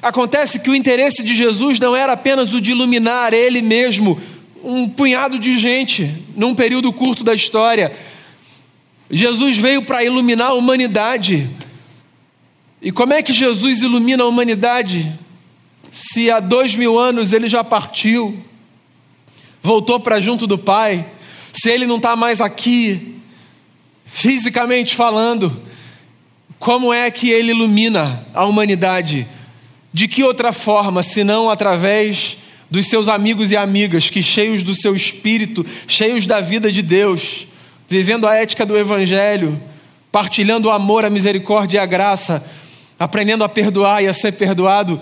Acontece 0.01 0.59
que 0.59 0.69
o 0.69 0.75
interesse 0.75 1.21
de 1.21 1.35
Jesus 1.35 1.79
não 1.79 1.93
era 1.93 2.13
apenas 2.13 2.53
o 2.53 2.61
de 2.61 2.71
iluminar 2.71 3.33
ele 3.33 3.61
mesmo, 3.61 4.19
um 4.63 4.87
punhado 4.87 5.37
de 5.37 5.57
gente, 5.57 6.09
num 6.33 6.55
período 6.55 6.93
curto 6.93 7.25
da 7.25 7.33
história. 7.33 7.91
Jesus 9.11 9.57
veio 9.57 9.81
para 9.81 10.01
iluminar 10.01 10.51
a 10.51 10.53
humanidade. 10.53 11.49
E 12.81 12.89
como 12.89 13.13
é 13.13 13.21
que 13.21 13.33
Jesus 13.33 13.81
ilumina 13.81 14.23
a 14.23 14.27
humanidade? 14.27 15.13
Se 15.93 16.31
há 16.31 16.39
dois 16.39 16.75
mil 16.75 16.97
anos 16.97 17.31
ele 17.33 17.47
já 17.47 17.63
partiu, 17.63 18.35
voltou 19.61 19.99
para 19.99 20.19
junto 20.19 20.47
do 20.47 20.57
Pai, 20.57 21.05
se 21.53 21.69
ele 21.69 21.85
não 21.85 21.97
está 21.97 22.15
mais 22.15 22.41
aqui, 22.41 23.19
fisicamente 24.03 24.95
falando, 24.95 25.55
como 26.57 26.91
é 26.91 27.11
que 27.11 27.29
ele 27.29 27.51
ilumina 27.51 28.25
a 28.33 28.43
humanidade? 28.45 29.27
De 29.93 30.07
que 30.07 30.23
outra 30.23 30.51
forma, 30.51 31.03
senão 31.03 31.51
através 31.51 32.37
dos 32.71 32.87
seus 32.87 33.07
amigos 33.07 33.51
e 33.51 33.55
amigas 33.55 34.09
que, 34.09 34.23
cheios 34.23 34.63
do 34.63 34.73
seu 34.73 34.95
espírito, 34.95 35.63
cheios 35.87 36.25
da 36.25 36.41
vida 36.41 36.71
de 36.71 36.81
Deus, 36.81 37.45
vivendo 37.87 38.27
a 38.27 38.33
ética 38.33 38.65
do 38.65 38.75
Evangelho, 38.75 39.61
partilhando 40.11 40.69
o 40.69 40.71
amor, 40.71 41.05
a 41.05 41.09
misericórdia 41.11 41.77
e 41.77 41.79
a 41.79 41.85
graça, 41.85 42.43
aprendendo 42.97 43.43
a 43.43 43.49
perdoar 43.49 44.03
e 44.03 44.07
a 44.07 44.13
ser 44.13 44.31
perdoado, 44.31 44.99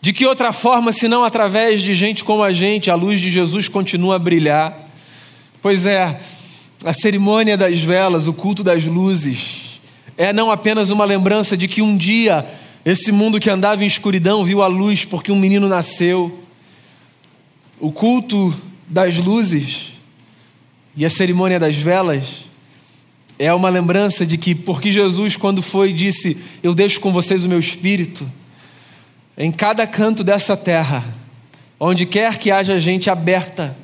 de 0.00 0.12
que 0.12 0.24
outra 0.24 0.52
forma, 0.52 0.92
senão 0.92 1.24
através 1.24 1.82
de 1.82 1.92
gente 1.92 2.24
como 2.24 2.42
a 2.42 2.52
gente, 2.52 2.90
a 2.90 2.94
luz 2.94 3.20
de 3.20 3.30
Jesus 3.30 3.68
continua 3.68 4.16
a 4.16 4.18
brilhar? 4.18 4.88
Pois 5.60 5.84
é, 5.84 6.18
a 6.82 6.92
cerimônia 6.94 7.56
das 7.56 7.80
velas, 7.80 8.26
o 8.26 8.32
culto 8.32 8.64
das 8.64 8.84
luzes, 8.86 9.78
é 10.16 10.32
não 10.32 10.50
apenas 10.50 10.88
uma 10.88 11.04
lembrança 11.04 11.54
de 11.54 11.68
que 11.68 11.82
um 11.82 11.96
dia 11.96 12.46
esse 12.82 13.12
mundo 13.12 13.38
que 13.38 13.50
andava 13.50 13.84
em 13.84 13.86
escuridão 13.86 14.42
viu 14.42 14.62
a 14.62 14.66
luz 14.66 15.04
porque 15.04 15.30
um 15.30 15.38
menino 15.38 15.68
nasceu. 15.68 16.38
O 17.78 17.92
culto 17.92 18.54
das 18.88 19.16
luzes 19.16 19.92
e 20.96 21.04
a 21.04 21.10
cerimônia 21.10 21.58
das 21.58 21.76
velas 21.76 22.24
é 23.38 23.52
uma 23.52 23.68
lembrança 23.68 24.24
de 24.24 24.38
que, 24.38 24.54
porque 24.54 24.90
Jesus, 24.90 25.36
quando 25.36 25.60
foi, 25.60 25.92
disse: 25.92 26.38
Eu 26.62 26.74
deixo 26.74 27.00
com 27.00 27.12
vocês 27.12 27.44
o 27.44 27.48
meu 27.48 27.58
espírito 27.58 28.26
em 29.42 29.50
cada 29.50 29.86
canto 29.86 30.22
dessa 30.22 30.54
terra, 30.54 31.02
onde 31.80 32.04
quer 32.04 32.36
que 32.36 32.50
haja 32.50 32.78
gente 32.78 33.08
aberta 33.08 33.74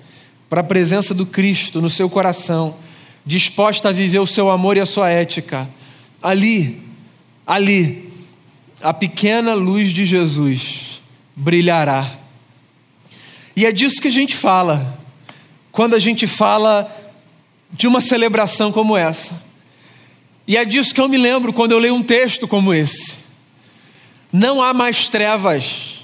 para 0.50 0.60
a 0.60 0.64
presença 0.64 1.14
do 1.14 1.24
Cristo 1.24 1.80
no 1.80 1.88
seu 1.88 2.10
coração, 2.10 2.76
disposta 3.24 3.88
a 3.88 3.92
viver 3.92 4.18
o 4.18 4.26
seu 4.26 4.50
amor 4.50 4.76
e 4.76 4.80
a 4.80 4.86
sua 4.86 5.08
ética, 5.08 5.66
ali, 6.22 6.82
ali, 7.46 8.12
a 8.82 8.92
pequena 8.92 9.54
luz 9.54 9.94
de 9.94 10.04
Jesus 10.04 11.00
brilhará. 11.34 12.12
E 13.56 13.64
é 13.64 13.72
disso 13.72 14.02
que 14.02 14.08
a 14.08 14.12
gente 14.12 14.36
fala, 14.36 14.98
quando 15.72 15.94
a 15.94 15.98
gente 15.98 16.26
fala 16.26 16.94
de 17.72 17.88
uma 17.88 18.02
celebração 18.02 18.70
como 18.70 18.94
essa. 18.94 19.42
E 20.46 20.54
é 20.54 20.66
disso 20.66 20.94
que 20.94 21.00
eu 21.00 21.08
me 21.08 21.16
lembro 21.16 21.50
quando 21.50 21.72
eu 21.72 21.78
leio 21.78 21.94
um 21.94 22.02
texto 22.02 22.46
como 22.46 22.74
esse. 22.74 23.25
Não 24.38 24.62
há 24.62 24.74
mais 24.74 25.08
trevas 25.08 26.02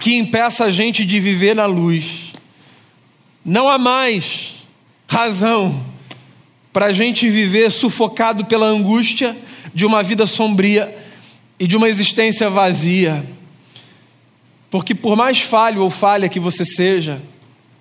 que 0.00 0.16
impeça 0.16 0.64
a 0.64 0.70
gente 0.70 1.04
de 1.04 1.20
viver 1.20 1.54
na 1.54 1.64
luz. 1.64 2.32
Não 3.44 3.68
há 3.68 3.78
mais 3.78 4.54
razão 5.06 5.80
para 6.72 6.86
a 6.86 6.92
gente 6.92 7.30
viver 7.30 7.70
sufocado 7.70 8.46
pela 8.46 8.66
angústia 8.66 9.36
de 9.72 9.86
uma 9.86 10.02
vida 10.02 10.26
sombria 10.26 10.92
e 11.56 11.68
de 11.68 11.76
uma 11.76 11.88
existência 11.88 12.50
vazia. 12.50 13.24
Porque, 14.68 14.92
por 14.92 15.14
mais 15.14 15.40
falho 15.40 15.84
ou 15.84 15.88
falha 15.88 16.28
que 16.28 16.40
você 16.40 16.64
seja, 16.64 17.22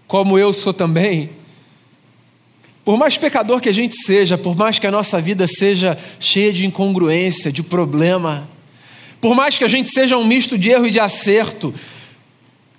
como 0.05 0.37
eu 0.37 0.53
sou 0.53 0.75
também, 0.75 1.31
por 2.85 2.99
mais 2.99 3.17
pecador 3.17 3.59
que 3.59 3.69
a 3.69 3.73
gente 3.73 3.95
seja, 3.95 4.37
por 4.37 4.55
mais 4.55 4.77
que 4.77 4.85
a 4.85 4.91
nossa 4.91 5.19
vida 5.19 5.47
seja 5.47 5.97
cheia 6.19 6.53
de 6.53 6.67
incongruência, 6.67 7.51
de 7.51 7.63
problema, 7.63 8.47
por 9.21 9.35
mais 9.35 9.57
que 9.57 9.63
a 9.63 9.67
gente 9.67 9.89
seja 9.91 10.17
um 10.17 10.25
misto 10.25 10.57
de 10.57 10.69
erro 10.69 10.87
e 10.87 10.91
de 10.91 10.99
acerto, 10.99 11.73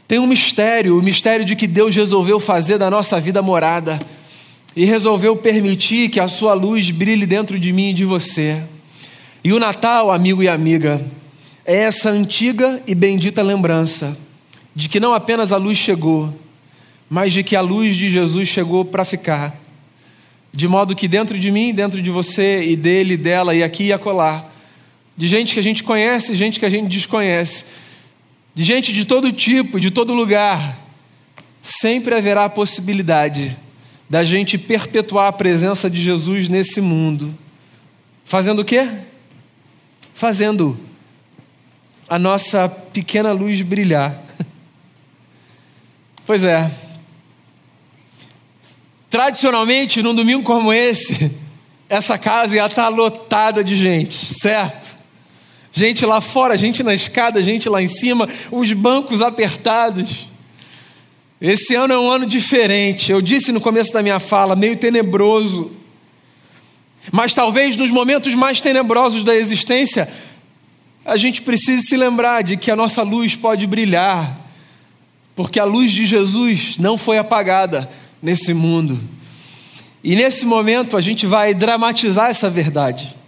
tem 0.09 0.18
um 0.18 0.26
mistério, 0.26 0.98
o 0.98 1.03
mistério 1.03 1.44
de 1.44 1.55
que 1.55 1.66
Deus 1.66 1.94
resolveu 1.94 2.40
fazer 2.40 2.79
da 2.79 2.90
nossa 2.90 3.20
vida 3.20 3.40
morada 3.40 3.98
e 4.74 4.85
resolveu 4.85 5.37
permitir 5.37 6.09
que 6.09 6.18
a 6.18 6.29
sua 6.29 6.55
luz 6.55 6.90
brilhe 6.90 7.26
dentro 7.26 7.59
de 7.59 7.72
mim 7.72 7.90
e 7.90 7.94
de 7.94 8.05
você. 8.05 8.62
E 9.44 9.53
o 9.53 9.59
Natal, 9.59 10.11
amigo 10.11 10.42
e 10.42 10.48
amiga, 10.48 11.05
é 11.64 11.76
essa 11.76 12.11
antiga 12.11 12.83
e 12.87 12.94
bendita 12.94 13.42
lembrança 13.42 14.16
de 14.74 14.88
que 14.88 15.00
não 15.00 15.14
apenas 15.14 15.53
a 15.53 15.57
luz 15.57 15.76
chegou, 15.76 16.33
mas 17.09 17.33
de 17.33 17.42
que 17.42 17.57
a 17.57 17.61
luz 17.61 17.96
de 17.96 18.11
Jesus 18.11 18.48
chegou 18.48 18.85
para 18.85 19.05
ficar. 19.05 19.55
De 20.53 20.66
modo 20.66 20.96
que 20.96 21.07
dentro 21.07 21.38
de 21.38 21.50
mim, 21.50 21.72
dentro 21.72 22.00
de 22.03 22.11
você 22.11 22.64
e 22.64 22.76
dele, 22.76 23.16
dela 23.16 23.55
e 23.55 23.62
aqui 23.62 23.85
e 23.85 23.92
acolá, 23.92 24.50
de 25.21 25.27
gente 25.27 25.53
que 25.53 25.61
a 25.61 25.63
gente 25.63 25.85
conhece, 25.85 26.35
gente 26.35 26.59
que 26.59 26.65
a 26.65 26.71
gente 26.71 26.89
desconhece, 26.89 27.67
de 28.55 28.65
gente 28.65 28.91
de 28.91 29.05
todo 29.05 29.31
tipo, 29.31 29.79
de 29.79 29.91
todo 29.91 30.15
lugar, 30.15 30.79
sempre 31.63 32.15
haverá 32.15 32.47
a 32.47 32.49
possibilidade 32.49 33.55
da 34.09 34.25
gente 34.25 34.57
perpetuar 34.57 35.27
a 35.27 35.33
presença 35.33 35.91
de 35.91 36.01
Jesus 36.01 36.49
nesse 36.49 36.81
mundo. 36.81 37.37
Fazendo 38.25 38.61
o 38.61 38.65
quê? 38.65 38.89
Fazendo 40.15 40.81
a 42.09 42.19
nossa 42.19 42.67
pequena 42.67 43.31
luz 43.31 43.61
brilhar. 43.61 44.19
Pois 46.25 46.45
é. 46.45 46.71
Tradicionalmente, 49.11 50.01
num 50.01 50.15
domingo 50.15 50.45
como 50.45 50.73
esse, 50.73 51.33
essa 51.89 52.17
casa 52.17 52.55
ia 52.55 52.67
estar 52.67 52.89
lotada 52.89 53.65
de 53.65 53.75
gente, 53.75 54.33
certo? 54.41 55.00
Gente 55.73 56.05
lá 56.05 56.21
fora, 56.21 56.59
gente 56.59 56.83
na 56.83 56.95
escada, 56.95 57.43
gente 57.43 57.69
lá 57.69 57.81
em 57.81 57.89
cima, 57.89 58.29
os 58.51 58.73
bancos 58.73 59.23
apertados. 59.23 60.29
Esse 61.41 61.75
ano 61.75 61.95
é 61.95 61.99
um 61.99 62.11
ano 62.11 62.27
diferente. 62.27 63.13
Eu 63.13 63.23
disse 63.23 63.53
no 63.53 63.61
começo 63.61 63.93
da 63.93 64.03
minha 64.03 64.19
fala, 64.19 64.57
meio 64.57 64.77
tenebroso. 64.77 65.73
Mas 67.13 67.33
talvez 67.33 67.77
nos 67.77 67.91
momentos 67.91 68.35
mais 68.35 68.61
tenebrosos 68.61 69.23
da 69.23 69.35
existência, 69.35 70.09
a 71.05 71.17
gente 71.17 71.41
precise 71.43 71.87
se 71.87 71.97
lembrar 71.97 72.43
de 72.43 72.57
que 72.57 72.71
a 72.71 72.77
nossa 72.77 73.03
luz 73.03 73.35
pode 73.35 73.67
brilhar, 73.67 74.39
porque 75.35 75.59
a 75.59 75.65
luz 75.65 75.93
de 75.93 76.05
Jesus 76.05 76.77
não 76.79 76.99
foi 76.99 77.17
apagada 77.17 77.89
nesse 78.23 78.53
mundo. 78.53 79.01
E 80.05 80.15
nesse 80.15 80.45
momento 80.45 80.97
a 80.97 81.01
gente 81.01 81.27
vai 81.27 81.55
dramatizar 81.55 82.29
essa 82.29 82.51
verdade. 82.51 83.20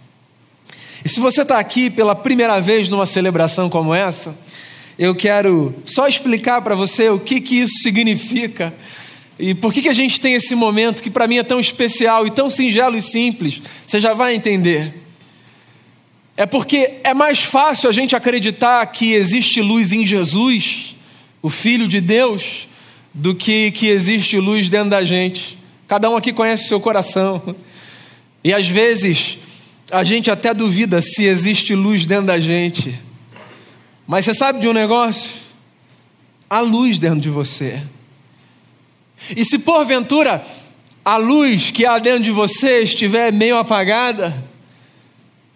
E 1.03 1.09
se 1.09 1.19
você 1.19 1.41
está 1.41 1.59
aqui 1.59 1.89
pela 1.89 2.15
primeira 2.15 2.61
vez 2.61 2.87
numa 2.87 3.05
celebração 3.05 3.69
como 3.69 3.93
essa, 3.93 4.37
eu 4.97 5.13
quero 5.13 5.73
só 5.85 6.07
explicar 6.07 6.61
para 6.61 6.75
você 6.75 7.09
o 7.09 7.19
que, 7.19 7.41
que 7.41 7.59
isso 7.59 7.81
significa 7.81 8.73
e 9.37 9.53
por 9.53 9.73
que, 9.73 9.81
que 9.81 9.89
a 9.89 9.93
gente 9.93 10.21
tem 10.21 10.35
esse 10.35 10.53
momento 10.53 11.01
que 11.01 11.09
para 11.09 11.27
mim 11.27 11.37
é 11.37 11.43
tão 11.43 11.59
especial 11.59 12.27
e 12.27 12.31
tão 12.31 12.49
singelo 12.49 12.95
e 12.95 13.01
simples. 13.01 13.61
Você 13.85 13.99
já 13.99 14.13
vai 14.13 14.35
entender. 14.35 14.93
É 16.37 16.45
porque 16.45 16.99
é 17.03 17.13
mais 17.13 17.43
fácil 17.43 17.89
a 17.89 17.91
gente 17.91 18.15
acreditar 18.15 18.85
que 18.87 19.13
existe 19.13 19.61
luz 19.61 19.91
em 19.91 20.05
Jesus, 20.05 20.95
o 21.41 21.49
Filho 21.49 21.87
de 21.87 21.99
Deus, 21.99 22.67
do 23.13 23.35
que 23.35 23.71
que 23.71 23.87
existe 23.87 24.37
luz 24.39 24.69
dentro 24.69 24.91
da 24.91 25.03
gente. 25.03 25.57
Cada 25.87 26.09
um 26.09 26.15
aqui 26.15 26.31
conhece 26.31 26.65
o 26.65 26.67
seu 26.67 26.79
coração. 26.79 27.55
E 28.43 28.53
às 28.53 28.67
vezes 28.67 29.37
a 29.93 30.03
gente 30.03 30.31
até 30.31 30.53
duvida 30.53 30.99
se 30.99 31.23
existe 31.23 31.75
luz 31.75 32.03
dentro 32.03 32.25
da 32.25 32.39
gente. 32.39 32.99
Mas 34.07 34.25
você 34.25 34.33
sabe 34.33 34.59
de 34.59 34.67
um 34.67 34.73
negócio? 34.73 35.31
Há 36.49 36.59
luz 36.61 36.97
dentro 36.97 37.21
de 37.21 37.29
você. 37.29 37.79
E 39.37 39.45
se 39.45 39.59
porventura 39.59 40.43
a 41.05 41.17
luz 41.17 41.69
que 41.69 41.85
há 41.85 41.99
dentro 41.99 42.23
de 42.23 42.31
você 42.31 42.81
estiver 42.81 43.31
meio 43.31 43.55
apagada, 43.55 44.35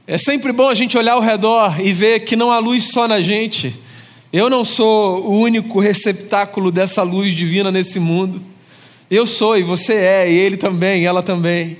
é 0.06 0.20
sempre 0.20 0.52
bom 0.52 0.70
a 0.70 0.76
gente 0.76 0.98
olhar 0.98 1.14
ao 1.14 1.22
redor 1.22 1.82
e 1.82 1.92
ver 1.92 2.20
que 2.20 2.36
não 2.36 2.52
há 2.52 2.60
luz 2.60 2.92
só 2.92 3.08
na 3.08 3.20
gente. 3.20 3.74
Eu 4.32 4.52
não 4.52 4.64
sou 4.64 5.26
o 5.26 5.40
único 5.40 5.80
receptáculo 5.80 6.72
dessa 6.72 7.02
luz 7.02 7.34
divina 7.34 7.72
nesse 7.72 8.00
mundo. 8.00 8.40
Eu 9.10 9.26
sou, 9.26 9.58
e 9.58 9.64
você 9.64 9.94
é, 9.94 10.32
e 10.32 10.36
ele 10.36 10.58
também, 10.58 11.06
ela 11.06 11.24
também. 11.24 11.78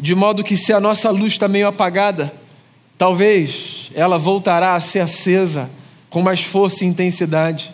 De 0.00 0.14
modo 0.14 0.42
que 0.42 0.56
se 0.56 0.72
a 0.72 0.80
nossa 0.80 1.10
luz 1.10 1.34
está 1.34 1.46
meio 1.46 1.68
apagada, 1.68 2.32
talvez 2.96 3.90
ela 3.94 4.16
voltará 4.16 4.74
a 4.74 4.80
ser 4.80 5.00
acesa 5.00 5.70
com 6.08 6.22
mais 6.22 6.40
força 6.40 6.84
e 6.84 6.88
intensidade. 6.88 7.70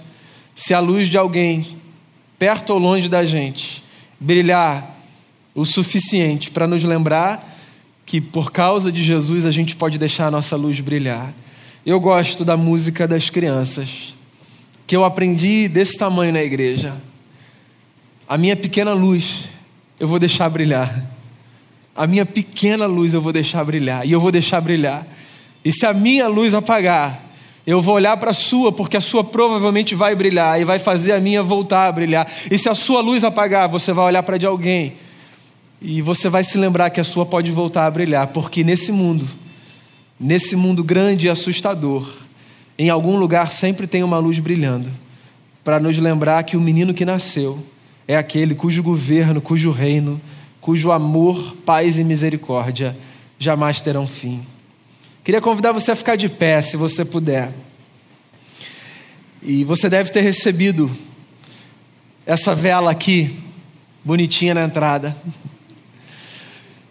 Se 0.55 0.75
a 0.75 0.81
luz 0.81 1.09
de 1.09 1.17
alguém, 1.17 1.79
perto 2.37 2.71
ou 2.71 2.81
longe 2.81 3.09
da 3.09 3.25
gente, 3.25 3.83
brilhar 4.19 4.97
o 5.55 5.65
suficiente 5.65 6.51
para 6.51 6.67
nos 6.67 6.83
lembrar 6.83 7.57
que 8.05 8.21
por 8.21 8.51
causa 8.51 8.91
de 8.91 9.05
Jesus 9.05 9.47
a 9.47 9.53
gente 9.53 9.77
pode 9.77 9.97
deixar 9.97 10.27
a 10.27 10.31
nossa 10.31 10.57
luz 10.57 10.81
brilhar. 10.81 11.33
Eu 11.85 12.01
gosto 12.01 12.45
da 12.45 12.57
música 12.57 13.07
das 13.07 13.31
crianças, 13.31 14.17
que 14.85 14.97
eu 14.97 15.05
aprendi 15.05 15.69
desse 15.69 15.97
tamanho 15.97 16.33
na 16.33 16.43
igreja. 16.43 16.93
A 18.29 18.37
minha 18.37 18.57
pequena 18.57 18.93
luz 18.93 19.45
eu 20.01 20.09
vou 20.09 20.19
deixar 20.19 20.49
brilhar. 20.49 21.16
A 21.97 22.07
minha 22.07 22.27
pequena 22.27 22.87
luz 22.87 23.15
eu 23.15 23.21
vou 23.21 23.33
deixar 23.33 23.65
brilhar. 23.65 24.07
E 24.07 24.13
eu 24.13 24.21
vou 24.21 24.31
deixar 24.31 24.61
brilhar. 24.61 25.07
E 25.65 25.73
se 25.73 25.87
a 25.87 25.93
minha 25.93 26.29
luz 26.29 26.55
apagar, 26.55 27.25
eu 27.67 27.81
vou 27.81 27.95
olhar 27.95 28.17
para 28.17 28.31
a 28.31 28.35
sua, 28.35 28.71
porque 28.71 28.97
a 28.97 29.01
sua 29.01 29.25
provavelmente 29.25 29.95
vai 29.95 30.15
brilhar 30.15 30.61
e 30.61 30.65
vai 30.65 30.79
fazer 30.79 31.13
a 31.13 31.21
minha 31.21 31.43
voltar 31.43 31.89
a 31.89 31.93
brilhar. 31.93 32.31
E 32.51 32.57
se 32.57 32.69
a 32.69 32.75
sua 32.75 33.01
luz 33.01 33.25
apagar, 33.25 33.69
você 33.69 33.93
vai 33.93 34.05
olhar 34.05 34.23
para 34.23 34.39
de 34.39 34.47
alguém 34.47 34.95
e 35.81 36.01
você 36.01 36.29
vai 36.29 36.43
se 36.43 36.57
lembrar 36.57 36.91
que 36.91 37.01
a 37.01 37.05
sua 37.05 37.27
pode 37.27 37.51
voltar 37.51 37.87
a 37.87 37.91
brilhar, 37.91 38.29
porque 38.29 38.65
nesse 38.65 38.91
mundo, 38.91 39.27
nesse 40.19 40.57
mundo 40.57 40.83
grande 40.83 41.27
e 41.27 41.31
assustador, 41.31 42.09
em 42.79 42.89
algum 42.89 43.17
lugar 43.17 43.53
sempre 43.53 43.87
tem 43.87 44.03
uma 44.03 44.19
luz 44.19 44.39
brilhando, 44.39 44.91
para 45.63 45.81
nos 45.81 45.99
lembrar 45.99 46.45
que 46.45 46.57
o 46.57 46.61
menino 46.61 46.95
que 46.95 47.05
nasceu 47.05 47.59
é 48.09 48.17
aquele 48.17 48.55
cujo 48.55 48.83
governo, 48.83 49.41
cujo 49.41 49.71
reino, 49.71 50.21
cujo 50.67 50.91
amor, 50.91 51.55
paz 51.65 51.97
e 51.97 52.03
misericórdia 52.03 52.97
jamais 53.39 53.81
terão 53.81 54.05
fim. 54.05 54.45
Queria 55.23 55.41
convidar 55.41 55.71
você 55.71 55.93
a 55.93 55.95
ficar 55.95 56.17
de 56.17 56.29
pé, 56.29 56.61
se 56.61 56.77
você 56.77 57.05
puder. 57.05 57.53
E 59.41 59.63
você 59.63 59.89
deve 59.89 60.11
ter 60.11 60.23
recebido 60.23 60.91
essa 62.27 62.53
vela 62.53 62.91
aqui, 62.91 63.39
bonitinha 64.05 64.55
na 64.55 64.65
entrada. 64.65 65.17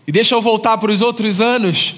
E 0.08 0.12
deixa 0.14 0.36
eu 0.36 0.42
voltar 0.42 0.78
para 0.78 0.90
os 0.90 1.02
outros 1.02 1.42
anos. 1.42 1.98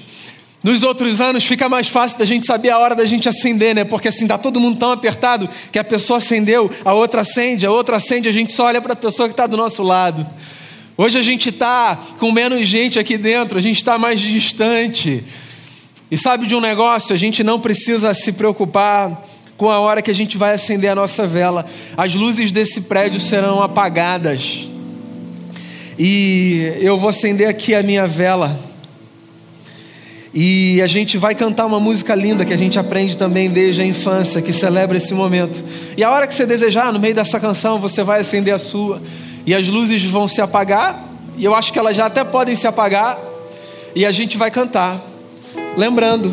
Nos 0.64 0.82
outros 0.82 1.20
anos 1.20 1.44
fica 1.44 1.68
mais 1.68 1.86
fácil 1.86 2.18
da 2.18 2.24
gente 2.24 2.44
saber 2.44 2.70
a 2.70 2.78
hora 2.80 2.96
da 2.96 3.06
gente 3.06 3.28
acender, 3.28 3.72
né? 3.72 3.84
Porque 3.84 4.08
assim, 4.08 4.26
tá 4.26 4.36
todo 4.36 4.58
mundo 4.58 4.80
tão 4.80 4.90
apertado 4.90 5.48
que 5.70 5.78
a 5.78 5.84
pessoa 5.84 6.16
acendeu, 6.16 6.68
a 6.84 6.92
outra 6.92 7.20
acende, 7.20 7.64
a 7.64 7.70
outra 7.70 7.98
acende, 7.98 8.28
a 8.28 8.32
gente 8.32 8.52
só 8.52 8.64
olha 8.64 8.82
para 8.82 8.94
a 8.94 8.96
pessoa 8.96 9.28
que 9.28 9.32
está 9.32 9.46
do 9.46 9.56
nosso 9.56 9.84
lado. 9.84 10.26
Hoje 11.00 11.16
a 11.16 11.22
gente 11.22 11.50
está 11.50 11.96
com 12.18 12.32
menos 12.32 12.66
gente 12.66 12.98
aqui 12.98 13.16
dentro, 13.16 13.56
a 13.56 13.62
gente 13.62 13.76
está 13.76 13.96
mais 13.96 14.20
distante. 14.20 15.22
E 16.10 16.18
sabe 16.18 16.44
de 16.44 16.56
um 16.56 16.60
negócio? 16.60 17.14
A 17.14 17.16
gente 17.16 17.44
não 17.44 17.60
precisa 17.60 18.12
se 18.12 18.32
preocupar 18.32 19.24
com 19.56 19.70
a 19.70 19.78
hora 19.78 20.02
que 20.02 20.10
a 20.10 20.14
gente 20.14 20.36
vai 20.36 20.54
acender 20.54 20.90
a 20.90 20.96
nossa 20.96 21.24
vela. 21.24 21.64
As 21.96 22.16
luzes 22.16 22.50
desse 22.50 22.80
prédio 22.80 23.20
serão 23.20 23.62
apagadas. 23.62 24.68
E 25.96 26.72
eu 26.80 26.98
vou 26.98 27.10
acender 27.10 27.46
aqui 27.46 27.76
a 27.76 27.82
minha 27.82 28.08
vela. 28.08 28.58
E 30.34 30.82
a 30.82 30.88
gente 30.88 31.16
vai 31.16 31.32
cantar 31.32 31.66
uma 31.66 31.78
música 31.78 32.12
linda 32.12 32.44
que 32.44 32.52
a 32.52 32.58
gente 32.58 32.76
aprende 32.76 33.16
também 33.16 33.48
desde 33.48 33.82
a 33.82 33.86
infância, 33.86 34.42
que 34.42 34.52
celebra 34.52 34.96
esse 34.96 35.14
momento. 35.14 35.64
E 35.96 36.02
a 36.02 36.10
hora 36.10 36.26
que 36.26 36.34
você 36.34 36.44
desejar, 36.44 36.92
no 36.92 36.98
meio 36.98 37.14
dessa 37.14 37.38
canção, 37.38 37.78
você 37.78 38.02
vai 38.02 38.18
acender 38.18 38.52
a 38.52 38.58
sua. 38.58 39.00
E 39.48 39.54
as 39.54 39.66
luzes 39.66 40.04
vão 40.04 40.28
se 40.28 40.42
apagar. 40.42 41.02
E 41.38 41.42
eu 41.42 41.54
acho 41.54 41.72
que 41.72 41.78
elas 41.78 41.96
já 41.96 42.04
até 42.04 42.22
podem 42.22 42.54
se 42.54 42.66
apagar. 42.66 43.18
E 43.96 44.04
a 44.04 44.10
gente 44.10 44.36
vai 44.36 44.50
cantar. 44.50 45.00
Lembrando 45.74 46.30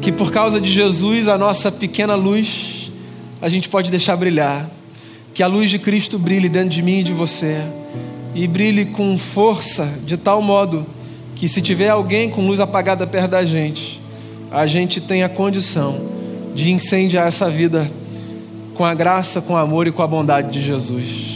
que 0.00 0.10
por 0.10 0.32
causa 0.32 0.58
de 0.58 0.72
Jesus, 0.72 1.28
a 1.28 1.36
nossa 1.36 1.70
pequena 1.70 2.14
luz, 2.14 2.90
a 3.42 3.50
gente 3.50 3.68
pode 3.68 3.90
deixar 3.90 4.16
brilhar. 4.16 4.66
Que 5.34 5.42
a 5.42 5.46
luz 5.46 5.68
de 5.68 5.78
Cristo 5.78 6.18
brilhe 6.18 6.48
dentro 6.48 6.70
de 6.70 6.80
mim 6.80 7.00
e 7.00 7.02
de 7.02 7.12
você 7.12 7.60
e 8.34 8.48
brilhe 8.48 8.86
com 8.86 9.18
força, 9.18 9.92
de 10.02 10.16
tal 10.16 10.40
modo 10.40 10.86
que, 11.36 11.46
se 11.46 11.60
tiver 11.60 11.90
alguém 11.90 12.30
com 12.30 12.46
luz 12.46 12.60
apagada 12.60 13.06
perto 13.06 13.32
da 13.32 13.44
gente, 13.44 14.00
a 14.50 14.66
gente 14.66 15.02
tenha 15.02 15.28
condição 15.28 16.00
de 16.54 16.70
incendiar 16.70 17.26
essa 17.26 17.50
vida 17.50 17.90
com 18.72 18.86
a 18.86 18.94
graça, 18.94 19.42
com 19.42 19.52
o 19.52 19.56
amor 19.58 19.86
e 19.86 19.92
com 19.92 20.02
a 20.02 20.06
bondade 20.06 20.50
de 20.50 20.62
Jesus. 20.62 21.31